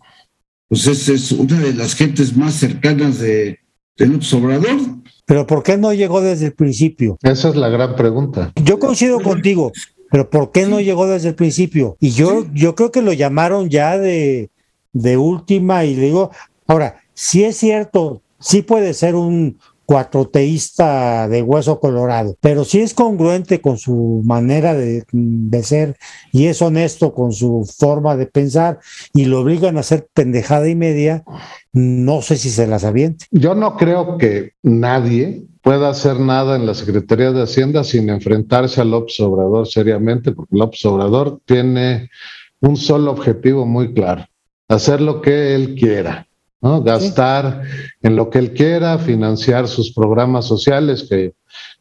pues 0.68 0.86
es, 0.88 1.08
es 1.08 1.32
una 1.32 1.60
de 1.60 1.74
las 1.74 1.94
gentes 1.94 2.36
más 2.36 2.54
cercanas 2.54 3.18
de, 3.20 3.60
de 3.96 4.06
López 4.06 4.32
Obrador. 4.34 4.80
Pero 5.26 5.46
¿por 5.46 5.62
qué 5.62 5.78
no 5.78 5.94
llegó 5.94 6.20
desde 6.20 6.46
el 6.46 6.54
principio? 6.54 7.16
Esa 7.22 7.50
es 7.50 7.56
la 7.56 7.68
gran 7.68 7.94
pregunta. 7.94 8.52
Yo 8.64 8.80
coincido 8.80 9.20
contigo, 9.20 9.70
pero 10.10 10.28
¿por 10.28 10.50
qué 10.50 10.66
no 10.66 10.80
llegó 10.80 11.06
desde 11.06 11.28
el 11.28 11.34
principio? 11.36 11.96
Y 12.00 12.10
yo, 12.10 12.46
yo 12.52 12.74
creo 12.74 12.90
que 12.90 13.00
lo 13.00 13.12
llamaron 13.12 13.70
ya 13.70 13.96
de, 13.96 14.50
de 14.92 15.16
última 15.16 15.84
y 15.84 15.94
le 15.94 16.06
digo, 16.06 16.32
ahora, 16.66 16.96
si 17.14 17.44
es 17.44 17.56
cierto, 17.56 18.22
sí 18.40 18.62
puede 18.62 18.92
ser 18.92 19.14
un 19.14 19.58
cuatroteísta 19.86 21.28
de 21.28 21.42
hueso 21.42 21.80
colorado, 21.80 22.36
pero 22.40 22.64
si 22.64 22.80
es 22.80 22.94
congruente 22.94 23.60
con 23.60 23.78
su 23.78 24.22
manera 24.24 24.74
de, 24.74 25.04
ser 25.62 25.96
y 26.32 26.46
es 26.46 26.62
honesto 26.62 27.14
con 27.14 27.32
su 27.32 27.68
forma 27.78 28.16
de 28.16 28.26
pensar 28.26 28.78
y 29.12 29.26
lo 29.26 29.40
obligan 29.40 29.76
a 29.76 29.80
hacer 29.80 30.08
pendejada 30.14 30.68
y 30.68 30.74
media, 30.74 31.24
no 31.72 32.22
sé 32.22 32.36
si 32.36 32.50
se 32.50 32.66
las 32.66 32.84
aviente. 32.84 33.26
Yo 33.30 33.54
no 33.54 33.76
creo 33.76 34.18
que 34.18 34.52
nadie 34.62 35.44
pueda 35.62 35.88
hacer 35.90 36.18
nada 36.18 36.56
en 36.56 36.66
la 36.66 36.74
Secretaría 36.74 37.32
de 37.32 37.42
Hacienda 37.42 37.84
sin 37.84 38.10
enfrentarse 38.10 38.80
al 38.80 38.90
López 38.90 39.18
Obrador 39.20 39.66
seriamente, 39.66 40.32
porque 40.32 40.56
López 40.56 40.84
Obrador 40.84 41.40
tiene 41.44 42.10
un 42.60 42.76
solo 42.76 43.10
objetivo 43.10 43.66
muy 43.66 43.92
claro, 43.92 44.26
hacer 44.68 45.00
lo 45.00 45.20
que 45.20 45.54
él 45.54 45.74
quiera. 45.74 46.26
¿No? 46.62 46.82
Gastar 46.82 47.62
sí. 47.64 47.82
en 48.02 48.16
lo 48.16 48.30
que 48.30 48.38
él 48.38 48.52
quiera, 48.52 48.98
financiar 48.98 49.68
sus 49.68 49.92
programas 49.92 50.46
sociales 50.46 51.06
que 51.08 51.34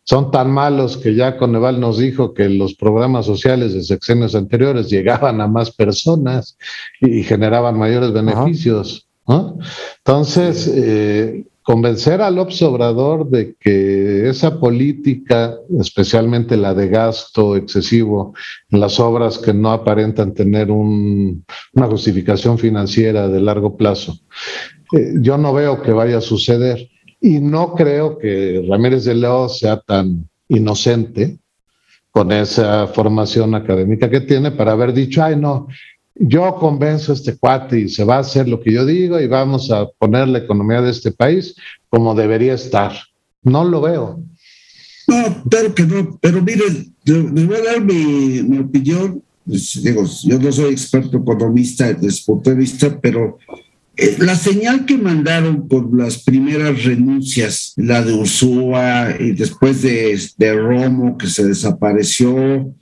son 0.03 0.31
tan 0.31 0.51
malos 0.51 0.97
que 0.97 1.15
ya 1.15 1.37
Coneval 1.37 1.79
nos 1.79 1.99
dijo 1.99 2.33
que 2.33 2.49
los 2.49 2.73
programas 2.73 3.25
sociales 3.25 3.73
de 3.73 3.83
sexenios 3.83 4.35
anteriores 4.35 4.89
llegaban 4.89 5.39
a 5.39 5.47
más 5.47 5.71
personas 5.71 6.57
y 6.99 7.23
generaban 7.23 7.77
mayores 7.77 8.11
beneficios. 8.11 9.07
¿no? 9.27 9.57
Entonces, 9.99 10.67
eh, 10.67 11.45
convencer 11.63 12.21
al 12.21 12.39
Obrador 12.39 13.29
de 13.29 13.55
que 13.59 14.27
esa 14.27 14.59
política, 14.59 15.55
especialmente 15.79 16.57
la 16.57 16.73
de 16.73 16.89
gasto 16.89 17.55
excesivo 17.55 18.33
en 18.69 18.79
las 18.79 18.99
obras 18.99 19.37
que 19.37 19.53
no 19.53 19.71
aparentan 19.71 20.33
tener 20.33 20.71
un, 20.71 21.45
una 21.73 21.87
justificación 21.87 22.57
financiera 22.57 23.27
de 23.27 23.39
largo 23.39 23.77
plazo, 23.77 24.17
eh, 24.91 25.13
yo 25.21 25.37
no 25.37 25.53
veo 25.53 25.81
que 25.81 25.91
vaya 25.91 26.17
a 26.17 26.21
suceder. 26.21 26.89
Y 27.19 27.39
no 27.39 27.75
creo 27.75 28.17
que 28.17 28.65
Ramírez 28.67 29.05
de 29.05 29.15
Leo 29.15 29.47
sea 29.47 29.79
tan 29.79 30.27
inocente 30.47 31.37
con 32.09 32.31
esa 32.31 32.87
formación 32.87 33.55
académica 33.55 34.09
que 34.09 34.21
tiene 34.21 34.51
para 34.51 34.73
haber 34.73 34.91
dicho, 34.91 35.23
ay, 35.23 35.35
no, 35.35 35.67
yo 36.15 36.55
convenzo 36.55 37.11
a 37.11 37.15
este 37.15 37.37
cuate 37.37 37.79
y 37.79 37.89
se 37.89 38.03
va 38.03 38.17
a 38.17 38.19
hacer 38.19 38.47
lo 38.49 38.59
que 38.59 38.73
yo 38.73 38.85
digo 38.85 39.19
y 39.19 39.27
vamos 39.27 39.71
a 39.71 39.87
poner 39.97 40.27
la 40.27 40.39
economía 40.39 40.81
de 40.81 40.91
este 40.91 41.11
país 41.11 41.55
como 41.89 42.13
debería 42.13 42.53
estar. 42.53 42.91
No 43.43 43.63
lo 43.63 43.81
veo. 43.81 44.21
No, 45.07 45.43
claro 45.49 45.73
que 45.73 45.83
no, 45.83 46.19
pero 46.21 46.41
miren, 46.41 46.93
les 47.05 47.47
voy 47.47 47.55
a 47.55 47.63
dar 47.63 47.81
mi, 47.81 48.43
mi 48.43 48.59
opinión. 48.59 49.23
Pues, 49.45 49.81
digo, 49.81 50.03
yo 50.23 50.39
no 50.39 50.51
soy 50.51 50.73
experto 50.73 51.17
economista 51.17 51.91
desde 51.91 52.11
su 52.11 52.25
punto 52.25 52.49
de 52.51 52.55
vista, 52.57 52.99
pero 53.01 53.37
la 54.19 54.35
señal 54.35 54.85
que 54.85 54.97
mandaron 54.97 55.67
por 55.67 55.95
las 55.95 56.23
primeras 56.23 56.83
renuncias, 56.83 57.73
la 57.75 58.01
de 58.03 58.13
Ursúa 58.13 59.15
y 59.19 59.31
después 59.31 59.81
de, 59.81 60.19
de 60.37 60.53
Romo 60.53 61.17
que 61.17 61.27
se 61.27 61.45
desapareció 61.45 62.73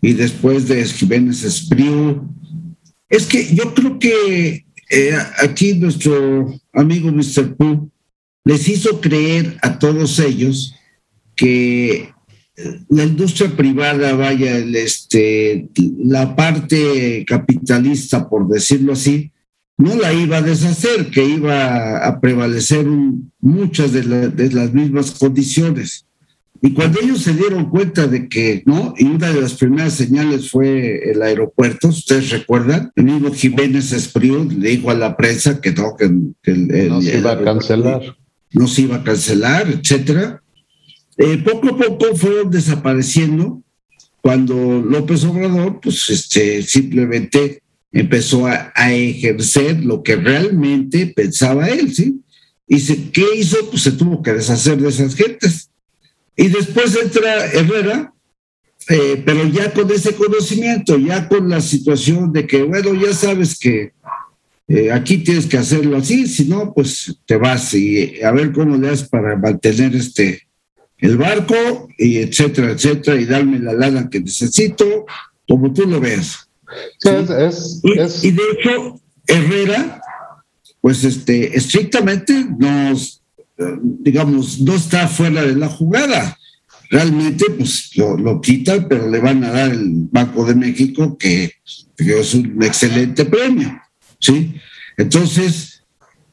y 0.00 0.12
después 0.14 0.68
de 0.68 0.84
Jiménez 0.84 1.44
Espriu, 1.44 2.28
es 3.08 3.26
que 3.26 3.54
yo 3.54 3.74
creo 3.74 3.98
que 3.98 4.64
eh, 4.90 5.16
aquí 5.42 5.74
nuestro 5.74 6.54
amigo 6.72 7.10
Mr. 7.10 7.56
Pooh 7.56 7.90
les 8.44 8.68
hizo 8.68 9.00
creer 9.00 9.56
a 9.62 9.78
todos 9.78 10.18
ellos 10.18 10.74
que 11.36 12.14
la 12.88 13.04
industria 13.04 13.50
privada, 13.56 14.14
vaya, 14.14 14.58
el, 14.58 14.76
este, 14.76 15.68
la 15.98 16.36
parte 16.36 17.24
capitalista, 17.26 18.28
por 18.28 18.48
decirlo 18.48 18.92
así, 18.92 19.32
no 19.84 19.96
la 19.96 20.14
iba 20.14 20.38
a 20.38 20.42
deshacer, 20.42 21.10
que 21.10 21.22
iba 21.22 22.06
a 22.06 22.18
prevalecer 22.18 22.88
un, 22.88 23.30
muchas 23.38 23.92
de, 23.92 24.04
la, 24.04 24.28
de 24.28 24.50
las 24.50 24.72
mismas 24.72 25.10
condiciones. 25.10 26.06
Y 26.62 26.72
cuando 26.72 27.00
ellos 27.00 27.20
se 27.20 27.34
dieron 27.34 27.68
cuenta 27.68 28.06
de 28.06 28.26
que, 28.26 28.62
¿no? 28.64 28.94
Y 28.96 29.04
una 29.04 29.30
de 29.30 29.42
las 29.42 29.52
primeras 29.52 29.92
señales 29.92 30.50
fue 30.50 31.10
el 31.10 31.20
aeropuerto, 31.20 31.88
¿ustedes 31.88 32.30
recuerdan? 32.30 32.92
El 32.96 33.04
mismo 33.04 33.30
Jiménez 33.34 33.92
Espriu 33.92 34.48
le 34.50 34.70
dijo 34.70 34.90
a 34.90 34.94
la 34.94 35.18
prensa 35.18 35.60
que 35.60 35.72
no, 35.72 35.94
que, 35.98 36.10
que 36.42 36.52
el, 36.52 36.74
el, 36.74 36.88
no 36.88 37.02
se 37.02 37.18
iba 37.18 37.32
a 37.32 37.44
cancelar. 37.44 38.16
No 38.52 38.66
se 38.66 38.82
iba 38.82 38.96
a 38.96 39.04
cancelar, 39.04 39.68
etcétera. 39.68 40.42
Eh, 41.18 41.42
poco 41.44 41.68
a 41.68 41.76
poco 41.76 42.16
fueron 42.16 42.50
desapareciendo 42.50 43.62
cuando 44.22 44.80
López 44.80 45.24
Obrador, 45.24 45.80
pues 45.82 46.08
este, 46.08 46.62
simplemente 46.62 47.60
empezó 47.94 48.46
a, 48.46 48.72
a 48.74 48.92
ejercer 48.92 49.84
lo 49.84 50.02
que 50.02 50.16
realmente 50.16 51.06
pensaba 51.06 51.68
él, 51.68 51.94
¿sí? 51.94 52.20
Y 52.66 52.80
se, 52.80 53.10
¿qué 53.10 53.24
hizo? 53.36 53.70
Pues 53.70 53.82
se 53.82 53.92
tuvo 53.92 54.22
que 54.22 54.32
deshacer 54.32 54.78
de 54.78 54.88
esas 54.88 55.14
gentes. 55.14 55.70
Y 56.36 56.48
después 56.48 56.96
entra 57.00 57.46
Herrera, 57.46 58.12
eh, 58.88 59.22
pero 59.24 59.46
ya 59.46 59.72
con 59.72 59.90
ese 59.90 60.14
conocimiento, 60.14 60.98
ya 60.98 61.28
con 61.28 61.48
la 61.48 61.60
situación 61.60 62.32
de 62.32 62.46
que, 62.46 62.62
bueno, 62.64 62.94
ya 62.94 63.14
sabes 63.14 63.58
que 63.58 63.92
eh, 64.66 64.90
aquí 64.90 65.18
tienes 65.18 65.46
que 65.46 65.58
hacerlo 65.58 65.96
así, 65.96 66.26
si 66.26 66.46
no, 66.46 66.72
pues 66.74 67.16
te 67.26 67.36
vas 67.36 67.72
y 67.74 68.20
a 68.22 68.32
ver 68.32 68.52
cómo 68.52 68.76
le 68.76 68.88
das 68.88 69.08
para 69.08 69.36
mantener 69.36 69.94
este 69.94 70.42
el 70.98 71.18
barco, 71.18 71.88
y 71.98 72.16
etcétera, 72.16 72.70
etcétera, 72.70 73.20
y 73.20 73.26
darme 73.26 73.58
la 73.58 73.74
lana 73.74 74.08
que 74.08 74.20
necesito, 74.20 75.04
como 75.46 75.70
tú 75.72 75.86
lo 75.86 76.00
veas. 76.00 76.48
Sí, 76.98 77.08
es, 77.08 77.80
es, 77.96 78.24
y, 78.24 78.28
y, 78.28 78.30
de 78.32 78.42
hecho, 78.52 79.00
Herrera, 79.26 80.00
pues 80.80 81.04
este, 81.04 81.56
estrictamente 81.56 82.46
nos 82.58 83.24
digamos, 83.56 84.60
no 84.60 84.74
está 84.74 85.08
fuera 85.08 85.42
de 85.42 85.54
la 85.54 85.68
jugada. 85.68 86.38
Realmente, 86.90 87.46
pues 87.56 87.90
lo, 87.96 88.16
lo 88.16 88.40
quitan, 88.40 88.86
pero 88.88 89.08
le 89.08 89.18
van 89.18 89.42
a 89.44 89.50
dar 89.50 89.70
el 89.70 90.08
Banco 90.10 90.44
de 90.44 90.54
México, 90.54 91.16
que, 91.18 91.52
que 91.96 92.20
es 92.20 92.34
un 92.34 92.62
excelente 92.62 93.24
premio. 93.24 93.80
¿sí? 94.18 94.54
Entonces, 94.96 95.82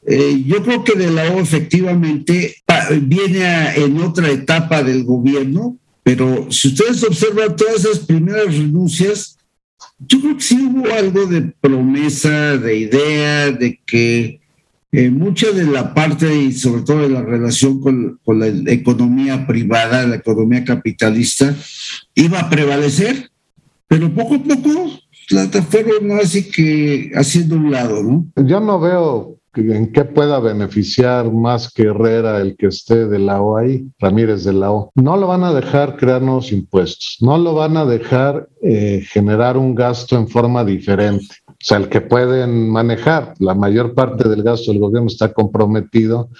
eh, 0.06 0.42
yo 0.46 0.62
creo 0.62 0.84
que 0.84 0.94
de 0.94 1.10
la 1.10 1.30
O 1.32 1.40
efectivamente 1.40 2.56
viene 3.02 3.44
a, 3.44 3.74
en 3.76 4.00
otra 4.00 4.30
etapa 4.30 4.82
del 4.82 5.04
gobierno, 5.04 5.76
pero 6.02 6.50
si 6.50 6.68
ustedes 6.68 7.02
observan 7.04 7.56
todas 7.56 7.84
esas 7.84 8.00
primeras 8.00 8.46
renuncias, 8.46 9.38
yo 10.06 10.20
creo 10.20 10.36
que 10.36 10.42
sí 10.42 10.56
hubo 10.56 10.92
algo 10.92 11.26
de 11.26 11.42
promesa, 11.60 12.56
de 12.56 12.76
idea, 12.76 13.50
de 13.50 13.80
que 13.86 14.40
eh, 14.92 15.10
mucha 15.10 15.50
de 15.52 15.64
la 15.64 15.94
parte 15.94 16.34
y 16.34 16.52
sobre 16.52 16.82
todo 16.82 17.00
de 17.00 17.08
la 17.08 17.22
relación 17.22 17.80
con, 17.80 18.20
con, 18.24 18.40
la 18.40 18.48
economía 18.70 19.46
privada, 19.46 20.06
la 20.06 20.16
economía 20.16 20.64
capitalista, 20.64 21.54
iba 22.14 22.40
a 22.40 22.50
prevalecer, 22.50 23.30
pero 23.88 24.12
poco 24.12 24.34
a 24.34 24.42
poco 24.42 24.90
la 25.30 25.48
fueron 25.62 26.12
así 26.12 26.50
que 26.50 27.12
haciendo 27.14 27.56
un 27.56 27.70
lado, 27.70 28.02
¿no? 28.02 28.26
Yo 28.44 28.60
no 28.60 28.80
veo 28.80 29.38
en 29.54 29.92
qué 29.92 30.04
pueda 30.04 30.40
beneficiar 30.40 31.30
más 31.30 31.72
que 31.72 31.84
Herrera 31.84 32.40
el 32.40 32.56
que 32.56 32.68
esté 32.68 33.06
de 33.06 33.18
la 33.18 33.42
O 33.42 33.56
ahí, 33.56 33.86
Ramírez 33.98 34.44
de 34.44 34.52
la 34.52 34.72
O. 34.72 34.90
No 34.94 35.16
lo 35.16 35.26
van 35.26 35.44
a 35.44 35.52
dejar 35.52 35.96
crear 35.96 36.22
nuevos 36.22 36.52
impuestos, 36.52 37.18
no 37.20 37.38
lo 37.38 37.54
van 37.54 37.76
a 37.76 37.84
dejar 37.84 38.48
eh, 38.62 39.02
generar 39.10 39.56
un 39.56 39.74
gasto 39.74 40.16
en 40.16 40.28
forma 40.28 40.64
diferente. 40.64 41.34
O 41.48 41.64
sea, 41.64 41.76
el 41.78 41.88
que 41.88 42.00
pueden 42.00 42.70
manejar, 42.70 43.34
la 43.38 43.54
mayor 43.54 43.94
parte 43.94 44.28
del 44.28 44.42
gasto 44.42 44.72
del 44.72 44.80
gobierno 44.80 45.06
está 45.06 45.32
comprometido 45.32 46.30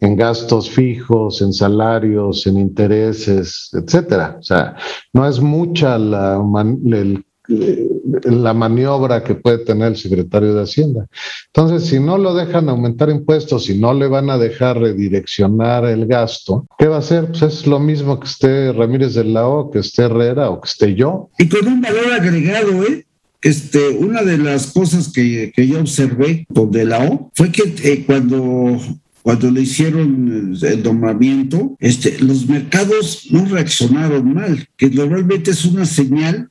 en 0.00 0.16
gastos 0.16 0.68
fijos, 0.68 1.40
en 1.40 1.52
salarios, 1.52 2.46
en 2.48 2.58
intereses, 2.58 3.70
etcétera. 3.72 4.38
O 4.40 4.42
sea, 4.42 4.74
no 5.12 5.28
es 5.28 5.40
mucha 5.40 5.96
la, 5.98 6.42
el 6.86 7.24
la 7.48 8.54
maniobra 8.54 9.24
que 9.24 9.34
puede 9.34 9.58
tener 9.58 9.88
el 9.88 9.96
secretario 9.96 10.54
de 10.54 10.62
Hacienda. 10.62 11.06
Entonces, 11.46 11.88
si 11.88 11.98
no 11.98 12.18
lo 12.18 12.34
dejan 12.34 12.68
aumentar 12.68 13.10
impuestos, 13.10 13.64
si 13.64 13.78
no 13.78 13.92
le 13.94 14.06
van 14.06 14.30
a 14.30 14.38
dejar 14.38 14.78
redireccionar 14.78 15.84
el 15.86 16.06
gasto, 16.06 16.66
¿qué 16.78 16.86
va 16.86 16.96
a 16.96 17.00
hacer? 17.00 17.26
Pues 17.26 17.42
es 17.42 17.66
lo 17.66 17.80
mismo 17.80 18.20
que 18.20 18.28
esté 18.28 18.72
Ramírez 18.72 19.14
de 19.14 19.24
la 19.24 19.46
O, 19.46 19.70
que 19.70 19.80
esté 19.80 20.02
Herrera 20.02 20.50
o 20.50 20.60
que 20.60 20.68
esté 20.68 20.94
yo. 20.94 21.30
Y 21.38 21.48
con 21.48 21.66
un 21.66 21.80
valor 21.80 22.12
agregado, 22.12 22.84
¿eh? 22.84 23.06
Este, 23.40 23.88
una 23.88 24.22
de 24.22 24.38
las 24.38 24.68
cosas 24.68 25.10
que, 25.12 25.52
yo 25.56 25.80
observé 25.80 26.46
con 26.54 26.70
De 26.70 26.84
la 26.84 27.28
fue 27.34 27.50
que 27.50 27.74
eh, 27.82 28.04
cuando 28.06 28.78
cuando 29.22 29.50
le 29.50 29.62
hicieron 29.62 30.56
el 30.60 30.82
nombramiento, 30.82 31.76
este, 31.78 32.18
los 32.18 32.48
mercados 32.48 33.28
no 33.30 33.44
reaccionaron 33.46 34.34
mal, 34.34 34.66
que 34.76 34.90
normalmente 34.90 35.52
es 35.52 35.64
una 35.64 35.86
señal 35.86 36.50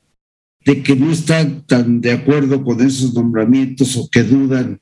de 0.65 0.83
que 0.83 0.95
no 0.95 1.11
están 1.11 1.63
tan 1.65 2.01
de 2.01 2.11
acuerdo 2.11 2.63
con 2.63 2.81
esos 2.81 3.13
nombramientos 3.13 3.97
o 3.97 4.09
que 4.09 4.23
dudan 4.23 4.79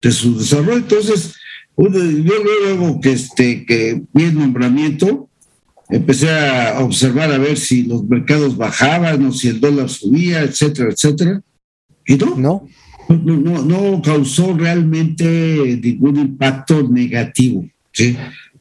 de 0.00 0.10
su 0.12 0.38
desarrollo. 0.38 0.78
Entonces, 0.78 1.34
yo 1.76 2.32
luego 2.64 3.00
que, 3.00 3.12
este, 3.12 3.64
que 3.66 4.02
vi 4.12 4.24
el 4.24 4.34
nombramiento, 4.34 5.28
empecé 5.88 6.30
a 6.30 6.80
observar 6.80 7.30
a 7.32 7.38
ver 7.38 7.56
si 7.56 7.82
los 7.82 8.04
mercados 8.04 8.56
bajaban 8.56 9.24
o 9.24 9.32
si 9.32 9.48
el 9.48 9.60
dólar 9.60 9.88
subía, 9.88 10.42
etcétera, 10.42 10.90
etcétera. 10.90 11.42
Y 12.06 12.16
no, 12.16 12.36
no, 12.36 12.68
no, 13.08 13.62
no, 13.62 14.02
causó 14.02 14.56
realmente 14.56 15.80
ningún 15.82 16.18
impacto 16.18 16.88
negativo. 16.88 17.66
¿sí? 17.92 18.16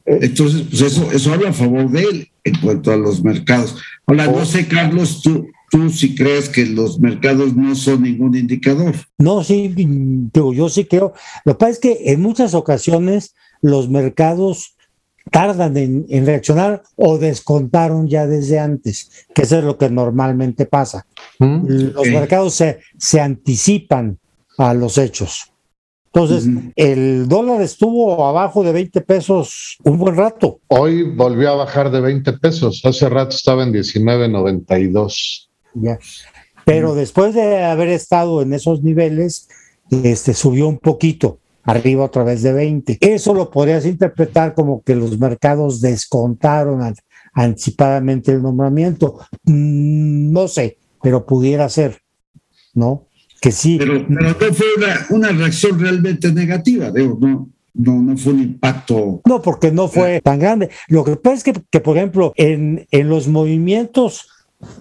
Entonces, 0.06 0.64
pues 0.70 0.82
eso, 0.82 1.12
eso 1.12 1.34
habla 1.34 1.50
a 1.50 1.54
favor 1.54 1.90
de 1.90 2.04
él 2.04 2.28
en 2.44 2.56
cuanto 2.60 2.92
a 2.92 2.98
los 2.98 3.24
mercados. 3.24 3.76
Hola, 4.06 4.28
no 4.28 4.46
sé, 4.46 4.68
Carlos, 4.68 5.22
tú, 5.22 5.48
tú 5.76 5.90
sí 5.90 6.16
crees 6.16 6.48
que 6.48 6.66
los 6.66 7.00
mercados 7.00 7.54
no 7.54 7.76
son 7.76 8.04
ningún 8.04 8.34
indicador. 8.36 8.96
No, 9.18 9.44
sí, 9.44 9.74
yo, 10.34 10.54
yo 10.54 10.70
sí 10.70 10.86
creo. 10.86 11.14
Lo 11.44 11.54
que 11.54 11.60
pasa 11.60 11.72
es 11.72 11.80
que 11.80 12.02
en 12.06 12.22
muchas 12.22 12.54
ocasiones 12.54 13.36
los 13.62 13.90
mercados 13.90 14.78
tardan 15.32 15.76
en, 15.76 16.26
reaccionar 16.26 16.84
o 16.96 17.18
descontaron 17.18 18.08
ya 18.08 18.26
desde 18.26 18.58
antes, 18.58 19.28
que 19.34 19.42
eso 19.42 19.58
es 19.58 19.66
lo 19.66 19.78
que 19.78 19.90
normalmente 19.90 20.66
pasa. 20.66 21.06
Mm, 21.40 21.66
los 21.68 22.08
mercados 22.08 22.54
se, 22.54 22.80
se 22.98 23.20
anticipan 23.20 24.18
a 24.58 24.74
los 24.74 24.98
hechos. 24.98 25.52
Entonces, 26.14 26.50
el 26.78 27.28
dólar 27.28 27.62
estuvo 27.62 28.26
abajo 28.26 28.64
de 28.64 28.72
20 28.72 29.02
pesos 29.02 29.78
un 29.84 29.98
buen 29.98 30.16
rato. 30.16 30.62
Hoy 30.68 31.04
volvió 31.04 31.52
a 31.52 31.56
bajar 31.56 31.92
de 31.92 32.00
20 32.00 32.32
pesos. 32.38 32.80
Hace 32.86 33.10
rato 33.10 33.36
estaba 33.36 33.64
en 33.64 33.74
19.92. 33.74 35.50
Pero 36.66 36.96
después 36.96 37.36
de 37.36 37.64
haber 37.64 37.90
estado 37.90 38.42
en 38.42 38.54
esos 38.54 38.82
niveles, 38.82 39.48
este, 39.90 40.34
subió 40.34 40.68
un 40.68 40.80
poquito, 40.80 41.40
arriba 41.64 42.06
otra 42.06 42.24
vez 42.24 42.42
de 42.42 42.54
20. 42.54 42.98
Eso 43.02 43.34
lo 43.34 43.52
podrías 43.52 43.86
interpretar 43.86 44.54
como 44.54 44.82
que 44.82 44.96
los 44.96 45.20
mercados 45.20 45.82
descontaron 45.82 46.96
anticipadamente 47.34 48.32
el 48.32 48.42
nombramiento. 48.42 49.20
Mm, 49.44 50.32
no 50.32 50.48
sé, 50.48 50.78
pero 51.02 51.26
pudiera 51.26 51.70
ser, 51.70 52.02
¿no? 52.74 53.08
Que 53.42 53.52
sí. 53.52 53.78
Pero, 53.78 54.06
no 54.08 54.34
fue 54.34 54.68
una, 55.10 55.30
reacción 55.30 55.80
realmente 55.80 56.32
negativa, 56.32 56.92
digo, 56.92 57.18
no. 57.20 57.50
No, 57.78 58.02
no 58.02 58.16
fue 58.16 58.32
un 58.32 58.40
impacto. 58.40 59.22
No, 59.26 59.42
porque 59.42 59.70
no 59.70 59.90
fue 59.90 60.22
tan 60.22 60.40
grande. 60.40 60.70
Lo 60.88 61.04
que 61.04 61.18
pasa 61.18 61.36
es 61.36 61.44
que, 61.44 61.54
que 61.70 61.82
por 61.82 61.98
ejemplo, 61.98 62.32
en, 62.38 62.88
en 62.90 63.10
los 63.10 63.28
movimientos 63.28 64.30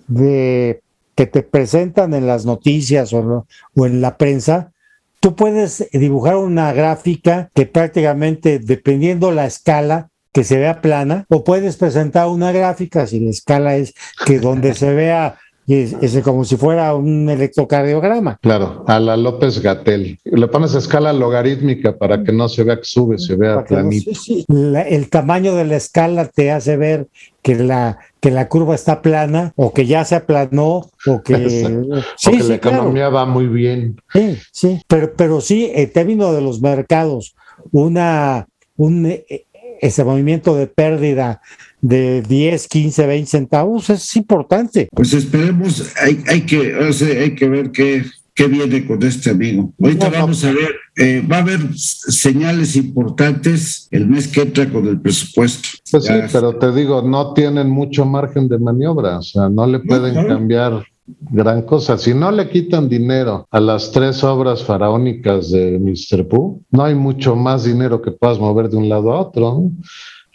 de 0.06 0.83
que 1.14 1.26
te 1.26 1.42
presentan 1.42 2.14
en 2.14 2.26
las 2.26 2.44
noticias 2.46 3.12
o, 3.12 3.46
o 3.76 3.86
en 3.86 4.00
la 4.00 4.16
prensa, 4.16 4.72
tú 5.20 5.34
puedes 5.34 5.88
dibujar 5.92 6.36
una 6.36 6.72
gráfica 6.72 7.50
que 7.54 7.66
prácticamente, 7.66 8.58
dependiendo 8.58 9.30
la 9.30 9.46
escala, 9.46 10.10
que 10.32 10.44
se 10.44 10.58
vea 10.58 10.80
plana, 10.80 11.26
o 11.28 11.44
puedes 11.44 11.76
presentar 11.76 12.26
una 12.26 12.50
gráfica, 12.50 13.06
si 13.06 13.20
la 13.20 13.30
escala 13.30 13.76
es 13.76 13.94
que 14.26 14.40
donde 14.40 14.74
se 14.74 14.92
vea 14.92 15.38
es, 15.66 16.20
como 16.22 16.44
si 16.44 16.56
fuera 16.56 16.94
un 16.94 17.28
electrocardiograma. 17.28 18.38
Claro, 18.40 18.84
a 18.86 19.00
la 19.00 19.16
López 19.16 19.60
Gatel. 19.60 20.18
Le 20.24 20.48
pones 20.48 20.74
escala 20.74 21.12
logarítmica 21.12 21.96
para 21.96 22.22
que 22.22 22.32
no 22.32 22.48
se 22.48 22.64
vea 22.64 22.76
que 22.76 22.84
sube, 22.84 23.18
se 23.18 23.36
vea 23.36 23.64
planito. 23.64 24.10
el 24.48 25.08
tamaño 25.08 25.54
de 25.54 25.64
la 25.64 25.76
escala 25.76 26.26
te 26.26 26.50
hace 26.50 26.76
ver 26.76 27.08
que 27.42 27.56
la, 27.56 27.98
que 28.20 28.30
la 28.30 28.48
curva 28.48 28.74
está 28.74 29.02
plana 29.02 29.52
o 29.56 29.72
que 29.72 29.86
ya 29.86 30.04
se 30.04 30.16
aplanó 30.16 30.88
o 31.06 31.22
que, 31.22 31.38
la 32.48 32.54
economía 32.54 33.08
va 33.08 33.26
muy 33.26 33.46
bien. 33.46 34.00
Sí, 34.12 34.38
sí, 34.52 34.82
pero, 34.86 35.12
pero 35.16 35.40
sí, 35.40 35.70
en 35.74 35.92
términos 35.92 36.34
de 36.34 36.42
los 36.42 36.60
mercados, 36.60 37.34
una, 37.72 38.46
un 38.76 39.06
eh, 39.06 39.46
ese 39.80 40.04
movimiento 40.04 40.54
de 40.54 40.66
pérdida 40.66 41.40
de 41.80 42.22
10, 42.22 42.68
15, 42.68 43.06
20 43.06 43.30
centavos 43.30 43.90
es 43.90 44.16
importante. 44.16 44.88
Pues 44.90 45.12
esperemos, 45.12 45.92
hay, 46.00 46.22
hay, 46.26 46.40
que, 46.42 46.74
hay 46.74 47.34
que 47.34 47.48
ver 47.48 47.70
qué, 47.72 48.04
qué 48.34 48.48
viene 48.48 48.86
con 48.86 49.02
este 49.02 49.30
amigo. 49.30 49.72
Ahorita 49.80 50.08
vamos 50.08 50.44
a 50.44 50.52
ver, 50.52 50.70
eh, 50.96 51.22
va 51.30 51.36
a 51.36 51.40
haber 51.40 51.60
señales 51.76 52.74
importantes 52.76 53.86
el 53.90 54.08
mes 54.08 54.28
que 54.28 54.42
entra 54.42 54.68
con 54.70 54.86
el 54.86 55.00
presupuesto. 55.00 55.68
Pues 55.90 56.04
sí, 56.04 56.12
pero 56.32 56.56
te 56.56 56.72
digo, 56.72 57.02
no 57.02 57.34
tienen 57.34 57.68
mucho 57.68 58.04
margen 58.04 58.48
de 58.48 58.58
maniobra, 58.58 59.18
o 59.18 59.22
sea, 59.22 59.48
no 59.48 59.66
le 59.66 59.80
pueden 59.80 60.26
cambiar 60.26 60.84
gran 61.06 61.62
cosa. 61.62 61.98
Si 61.98 62.14
no 62.14 62.30
le 62.30 62.48
quitan 62.48 62.88
dinero 62.88 63.46
a 63.50 63.60
las 63.60 63.90
tres 63.92 64.24
obras 64.24 64.64
faraónicas 64.64 65.50
de 65.50 65.78
Mr. 65.78 66.26
Pooh, 66.26 66.62
no 66.70 66.84
hay 66.84 66.94
mucho 66.94 67.36
más 67.36 67.64
dinero 67.64 68.00
que 68.00 68.10
puedas 68.10 68.38
mover 68.38 68.68
de 68.68 68.76
un 68.76 68.88
lado 68.88 69.12
a 69.12 69.20
otro. 69.20 69.70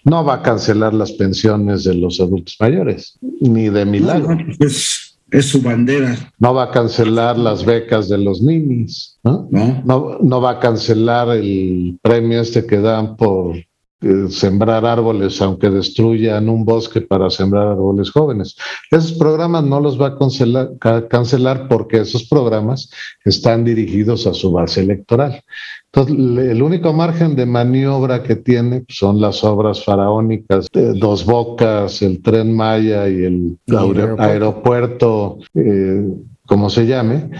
No, 0.05 0.23
va 0.23 0.35
a 0.35 0.41
cancelar 0.41 0.93
las 0.93 1.11
pensiones 1.11 1.83
de 1.83 1.93
los 1.93 2.19
adultos 2.19 2.55
mayores, 2.59 3.17
ni 3.21 3.69
de 3.69 3.85
milagro. 3.85 4.37
es, 4.59 5.17
es, 5.31 5.45
su 5.45 5.61
bandera. 5.61 6.17
No 6.39 6.53
va 6.53 6.65
a 6.65 6.71
cancelar 6.71 7.37
las 7.37 7.65
becas 7.65 8.07
de 8.07 8.17
los 8.17 8.41
ninis. 8.41 9.19
¿no? 9.23 9.47
No, 9.51 10.17
no 10.21 10.41
va 10.41 10.51
a 10.51 10.59
cancelar 10.59 11.29
el 11.35 11.99
premio 12.01 12.41
este 12.41 12.65
que 12.65 12.79
dan 12.79 13.17
por 13.17 13.55
sembrar 14.29 14.85
árboles, 14.85 15.41
aunque 15.41 15.69
destruyan 15.69 16.47
un 16.47 16.63
bosque 16.63 17.01
para 17.01 17.29
sembrar 17.29 17.67
árboles 17.67 18.11
jóvenes. 18.11 18.55
Esos 18.89 19.13
programas 19.13 19.63
no 19.63 19.81
los 19.81 19.99
va 19.99 20.07
a 20.07 21.07
cancelar, 21.07 21.67
porque 21.67 21.97
esos 21.97 22.23
programas 22.23 22.89
están 23.25 23.65
dirigidos 23.65 24.25
a 24.25 24.33
su 24.33 24.51
base 24.51 24.81
electoral. 24.81 25.43
Entonces, 25.91 26.15
el 26.51 26.61
único 26.61 26.93
margen 26.93 27.35
de 27.35 27.45
maniobra 27.45 28.23
que 28.23 28.37
tiene 28.37 28.85
son 28.87 29.19
las 29.19 29.43
obras 29.43 29.83
faraónicas, 29.83 30.67
Dos 30.71 31.25
Bocas, 31.25 32.01
el 32.01 32.21
tren 32.21 32.55
Maya 32.55 33.09
y 33.09 33.23
el, 33.23 33.57
aeropuerto, 34.17 35.39
eh, 35.55 36.07
como 36.45 36.69
se 36.69 36.87
llame, 36.87 37.31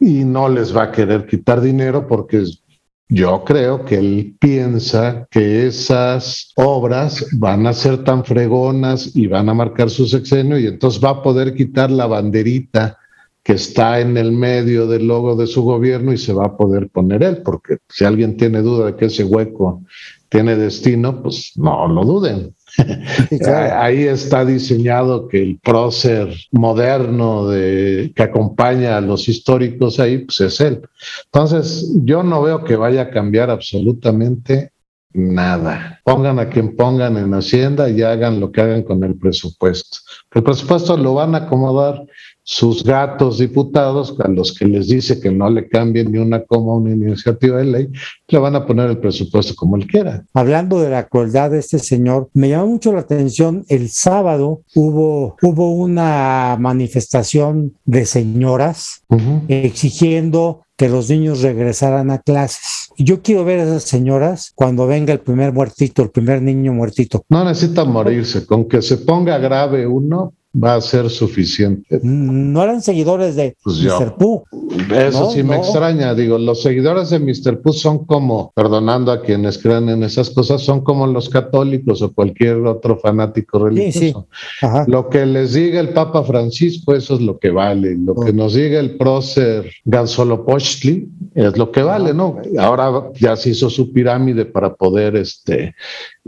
y 0.00 0.24
no 0.24 0.48
les 0.48 0.74
va 0.74 0.84
a 0.84 0.92
querer 0.92 1.26
quitar 1.26 1.60
dinero 1.60 2.06
porque 2.06 2.44
yo 3.08 3.44
creo 3.44 3.84
que 3.84 3.98
él 3.98 4.36
piensa 4.40 5.28
que 5.30 5.66
esas 5.66 6.52
obras 6.56 7.26
van 7.32 7.66
a 7.66 7.72
ser 7.72 8.02
tan 8.02 8.24
fregonas 8.24 9.14
y 9.14 9.28
van 9.28 9.48
a 9.48 9.54
marcar 9.54 9.90
su 9.90 10.06
sexenio 10.06 10.58
y 10.58 10.66
entonces 10.66 11.02
va 11.02 11.10
a 11.10 11.22
poder 11.22 11.54
quitar 11.54 11.90
la 11.90 12.06
banderita 12.06 12.98
que 13.44 13.52
está 13.52 14.00
en 14.00 14.16
el 14.16 14.32
medio 14.32 14.88
del 14.88 15.06
logo 15.06 15.36
de 15.36 15.46
su 15.46 15.62
gobierno 15.62 16.12
y 16.12 16.18
se 16.18 16.32
va 16.32 16.46
a 16.46 16.56
poder 16.56 16.88
poner 16.88 17.22
él, 17.22 17.42
porque 17.44 17.78
si 17.88 18.04
alguien 18.04 18.36
tiene 18.36 18.60
duda 18.60 18.86
de 18.86 18.96
que 18.96 19.04
ese 19.04 19.22
hueco 19.22 19.84
tiene 20.28 20.56
destino, 20.56 21.22
pues 21.22 21.52
no 21.54 21.86
lo 21.86 22.04
duden. 22.04 22.56
Ahí 23.74 24.04
está 24.04 24.44
diseñado 24.44 25.28
que 25.28 25.42
el 25.42 25.58
prócer 25.60 26.28
moderno 26.52 27.48
de, 27.48 28.12
que 28.14 28.22
acompaña 28.22 28.96
a 28.96 29.00
los 29.00 29.28
históricos 29.28 29.98
ahí, 30.00 30.18
pues 30.18 30.40
es 30.40 30.60
él. 30.60 30.82
Entonces, 31.26 31.90
yo 32.04 32.22
no 32.22 32.42
veo 32.42 32.64
que 32.64 32.76
vaya 32.76 33.02
a 33.02 33.10
cambiar 33.10 33.50
absolutamente 33.50 34.72
nada. 35.12 36.00
Pongan 36.04 36.38
a 36.38 36.48
quien 36.48 36.76
pongan 36.76 37.16
en 37.16 37.32
Hacienda 37.32 37.88
y 37.88 38.02
hagan 38.02 38.38
lo 38.38 38.52
que 38.52 38.60
hagan 38.60 38.82
con 38.82 39.02
el 39.02 39.16
presupuesto. 39.16 39.98
El 40.34 40.42
presupuesto 40.42 40.96
lo 40.96 41.14
van 41.14 41.34
a 41.34 41.38
acomodar 41.38 42.04
sus 42.48 42.84
gatos 42.84 43.38
diputados, 43.38 44.14
a 44.20 44.28
los 44.28 44.56
que 44.56 44.66
les 44.66 44.86
dice 44.86 45.18
que 45.18 45.32
no 45.32 45.50
le 45.50 45.68
cambien 45.68 46.12
ni 46.12 46.18
una 46.18 46.44
coma 46.44 46.72
a 46.72 46.76
una 46.76 46.92
iniciativa 46.92 47.58
de 47.58 47.64
ley, 47.64 47.88
le 48.28 48.38
van 48.38 48.54
a 48.54 48.64
poner 48.64 48.88
el 48.88 48.98
presupuesto 48.98 49.56
como 49.56 49.76
él 49.76 49.88
quiera. 49.88 50.24
Hablando 50.32 50.80
de 50.80 50.88
la 50.88 51.08
crueldad 51.08 51.50
de 51.50 51.58
este 51.58 51.80
señor, 51.80 52.30
me 52.34 52.48
llamó 52.48 52.68
mucho 52.68 52.92
la 52.92 53.00
atención, 53.00 53.64
el 53.68 53.88
sábado 53.88 54.60
hubo, 54.76 55.34
hubo 55.42 55.72
una 55.72 56.56
manifestación 56.60 57.74
de 57.84 58.06
señoras 58.06 59.02
exigiendo 59.48 60.62
que 60.76 60.88
los 60.88 61.10
niños 61.10 61.42
regresaran 61.42 62.12
a 62.12 62.18
clases. 62.20 62.90
Yo 62.96 63.22
quiero 63.22 63.44
ver 63.44 63.58
a 63.58 63.64
esas 63.64 63.82
señoras 63.82 64.52
cuando 64.54 64.86
venga 64.86 65.12
el 65.12 65.20
primer 65.20 65.52
muertito, 65.52 66.02
el 66.02 66.10
primer 66.10 66.42
niño 66.42 66.72
muertito. 66.72 67.24
No 67.28 67.44
necesita 67.44 67.84
morirse, 67.84 68.46
con 68.46 68.68
que 68.68 68.82
se 68.82 68.98
ponga 68.98 69.36
grave 69.38 69.84
uno, 69.86 70.34
va 70.62 70.74
a 70.74 70.80
ser 70.80 71.10
suficiente. 71.10 72.00
No 72.02 72.62
eran 72.62 72.82
seguidores 72.82 73.36
de 73.36 73.56
pues 73.62 73.80
Mr. 73.80 74.16
Pooh. 74.16 74.44
Eso 74.94 75.30
sí 75.30 75.42
me 75.42 75.56
extraña. 75.56 76.14
Digo, 76.14 76.38
los 76.38 76.62
seguidores 76.62 77.10
de 77.10 77.18
Mr. 77.18 77.60
Pooh 77.60 77.72
son 77.72 78.06
como, 78.06 78.52
perdonando 78.54 79.12
a 79.12 79.22
quienes 79.22 79.58
creen 79.58 79.88
en 79.88 80.02
esas 80.02 80.30
cosas, 80.30 80.62
son 80.62 80.82
como 80.82 81.06
los 81.06 81.28
católicos 81.28 82.02
o 82.02 82.12
cualquier 82.12 82.56
otro 82.66 82.98
fanático 82.98 83.58
religioso. 83.58 84.28
Lo 84.86 85.08
que 85.08 85.26
les 85.26 85.54
diga 85.54 85.80
el 85.80 85.90
Papa 85.90 86.22
Francisco, 86.22 86.94
eso 86.94 87.14
es 87.14 87.20
lo 87.20 87.38
que 87.38 87.50
vale. 87.50 87.96
Lo 87.96 88.14
que 88.14 88.32
nos 88.32 88.54
diga 88.54 88.80
el 88.80 88.96
prócer 88.96 89.70
Ganzolopochtli 89.84 91.08
es 91.34 91.56
lo 91.56 91.70
que 91.70 91.82
vale, 91.82 92.14
¿no? 92.14 92.38
Ahora 92.58 93.10
ya 93.14 93.36
se 93.36 93.50
hizo 93.50 93.68
su 93.68 93.92
pirámide 93.92 94.46
para 94.46 94.74
poder 94.74 95.16
este, 95.16 95.74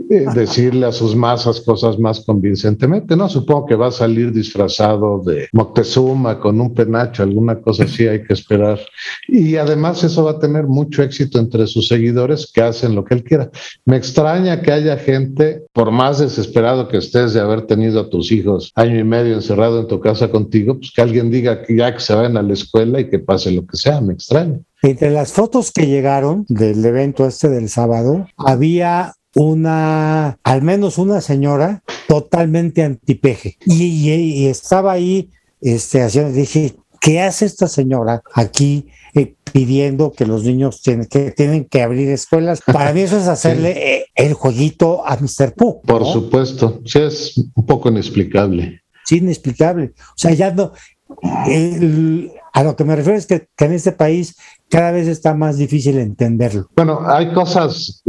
eh, 0.09 0.25
decirle 0.33 0.85
a 0.85 0.91
sus 0.91 1.15
masas 1.15 1.61
cosas 1.61 1.97
más 1.97 2.21
convincentemente, 2.21 3.15
¿no? 3.15 3.27
Supongo 3.29 3.65
que 3.65 3.75
va 3.75 3.87
a 3.87 3.91
salir 3.91 4.18
disfrazado 4.27 5.21
de 5.25 5.47
Moctezuma 5.53 6.39
con 6.39 6.59
un 6.61 6.73
penacho, 6.73 7.23
alguna 7.23 7.59
cosa 7.59 7.83
así 7.83 8.07
hay 8.07 8.23
que 8.23 8.33
esperar. 8.33 8.79
Y 9.27 9.55
además 9.55 10.03
eso 10.03 10.25
va 10.25 10.31
a 10.31 10.39
tener 10.39 10.65
mucho 10.65 11.01
éxito 11.03 11.39
entre 11.39 11.67
sus 11.67 11.87
seguidores 11.87 12.51
que 12.53 12.61
hacen 12.61 12.95
lo 12.95 13.03
que 13.03 13.15
él 13.15 13.23
quiera. 13.23 13.49
Me 13.85 13.97
extraña 13.97 14.61
que 14.61 14.71
haya 14.71 14.97
gente, 14.97 15.63
por 15.73 15.91
más 15.91 16.19
desesperado 16.19 16.87
que 16.87 16.97
estés 16.97 17.33
de 17.33 17.39
haber 17.39 17.63
tenido 17.63 17.99
a 18.01 18.09
tus 18.09 18.31
hijos 18.31 18.71
año 18.75 18.99
y 18.99 19.03
medio 19.03 19.35
encerrado 19.35 19.79
en 19.79 19.87
tu 19.87 19.99
casa 19.99 20.29
contigo, 20.29 20.77
pues 20.77 20.91
que 20.95 21.01
alguien 21.01 21.31
diga 21.31 21.63
que 21.63 21.75
ya 21.75 21.93
que 21.93 21.99
se 21.99 22.13
vayan 22.13 22.37
a 22.37 22.43
la 22.43 22.53
escuela 22.53 22.99
y 22.99 23.09
que 23.09 23.19
pase 23.19 23.51
lo 23.51 23.65
que 23.65 23.77
sea, 23.77 24.01
me 24.01 24.13
extraña. 24.13 24.59
Entre 24.81 25.11
las 25.11 25.33
fotos 25.33 25.71
que 25.71 25.87
llegaron 25.87 26.45
del 26.47 26.83
evento 26.85 27.27
este 27.27 27.49
del 27.49 27.67
sábado, 27.67 28.27
había 28.37 29.13
una, 29.35 30.39
al 30.43 30.61
menos 30.61 30.97
una 30.97 31.21
señora 31.21 31.83
totalmente 32.07 32.83
antipeje. 32.83 33.57
Y, 33.65 34.47
estaba 34.47 34.93
ahí, 34.93 35.29
este, 35.61 36.01
haciendo, 36.01 36.31
dije, 36.31 36.75
¿qué 36.99 37.21
hace 37.21 37.45
esta 37.45 37.67
señora 37.67 38.21
aquí 38.33 38.87
eh, 39.13 39.35
pidiendo 39.51 40.11
que 40.11 40.25
los 40.25 40.43
niños 40.43 40.81
tienen 40.81 41.05
que, 41.05 41.31
tienen 41.31 41.65
que 41.65 41.81
abrir 41.81 42.09
escuelas? 42.09 42.61
Para 42.65 42.93
mí 42.93 43.01
eso 43.01 43.17
es 43.17 43.27
hacerle 43.27 43.95
eh, 43.95 44.05
el 44.15 44.33
jueguito 44.33 45.05
a 45.05 45.17
Mr. 45.17 45.53
Pooh. 45.55 45.81
Por 45.81 46.05
supuesto, 46.05 46.81
sí, 46.85 46.99
es 46.99 47.37
un 47.55 47.65
poco 47.65 47.89
inexplicable. 47.89 48.81
Sí, 49.05 49.17
inexplicable. 49.17 49.93
O 49.95 50.17
sea, 50.17 50.31
ya 50.33 50.51
no, 50.51 50.71
a 52.53 52.63
lo 52.63 52.75
que 52.75 52.83
me 52.83 52.95
refiero 52.95 53.17
es 53.17 53.25
que, 53.25 53.47
que, 53.55 53.65
en 53.65 53.73
este 53.73 53.91
país 53.91 54.35
cada 54.69 54.91
vez 54.91 55.07
está 55.07 55.33
más 55.33 55.57
difícil 55.57 55.97
entenderlo. 55.97 56.67
Bueno, 56.75 57.01
hay 57.07 57.33
cosas 57.33 58.03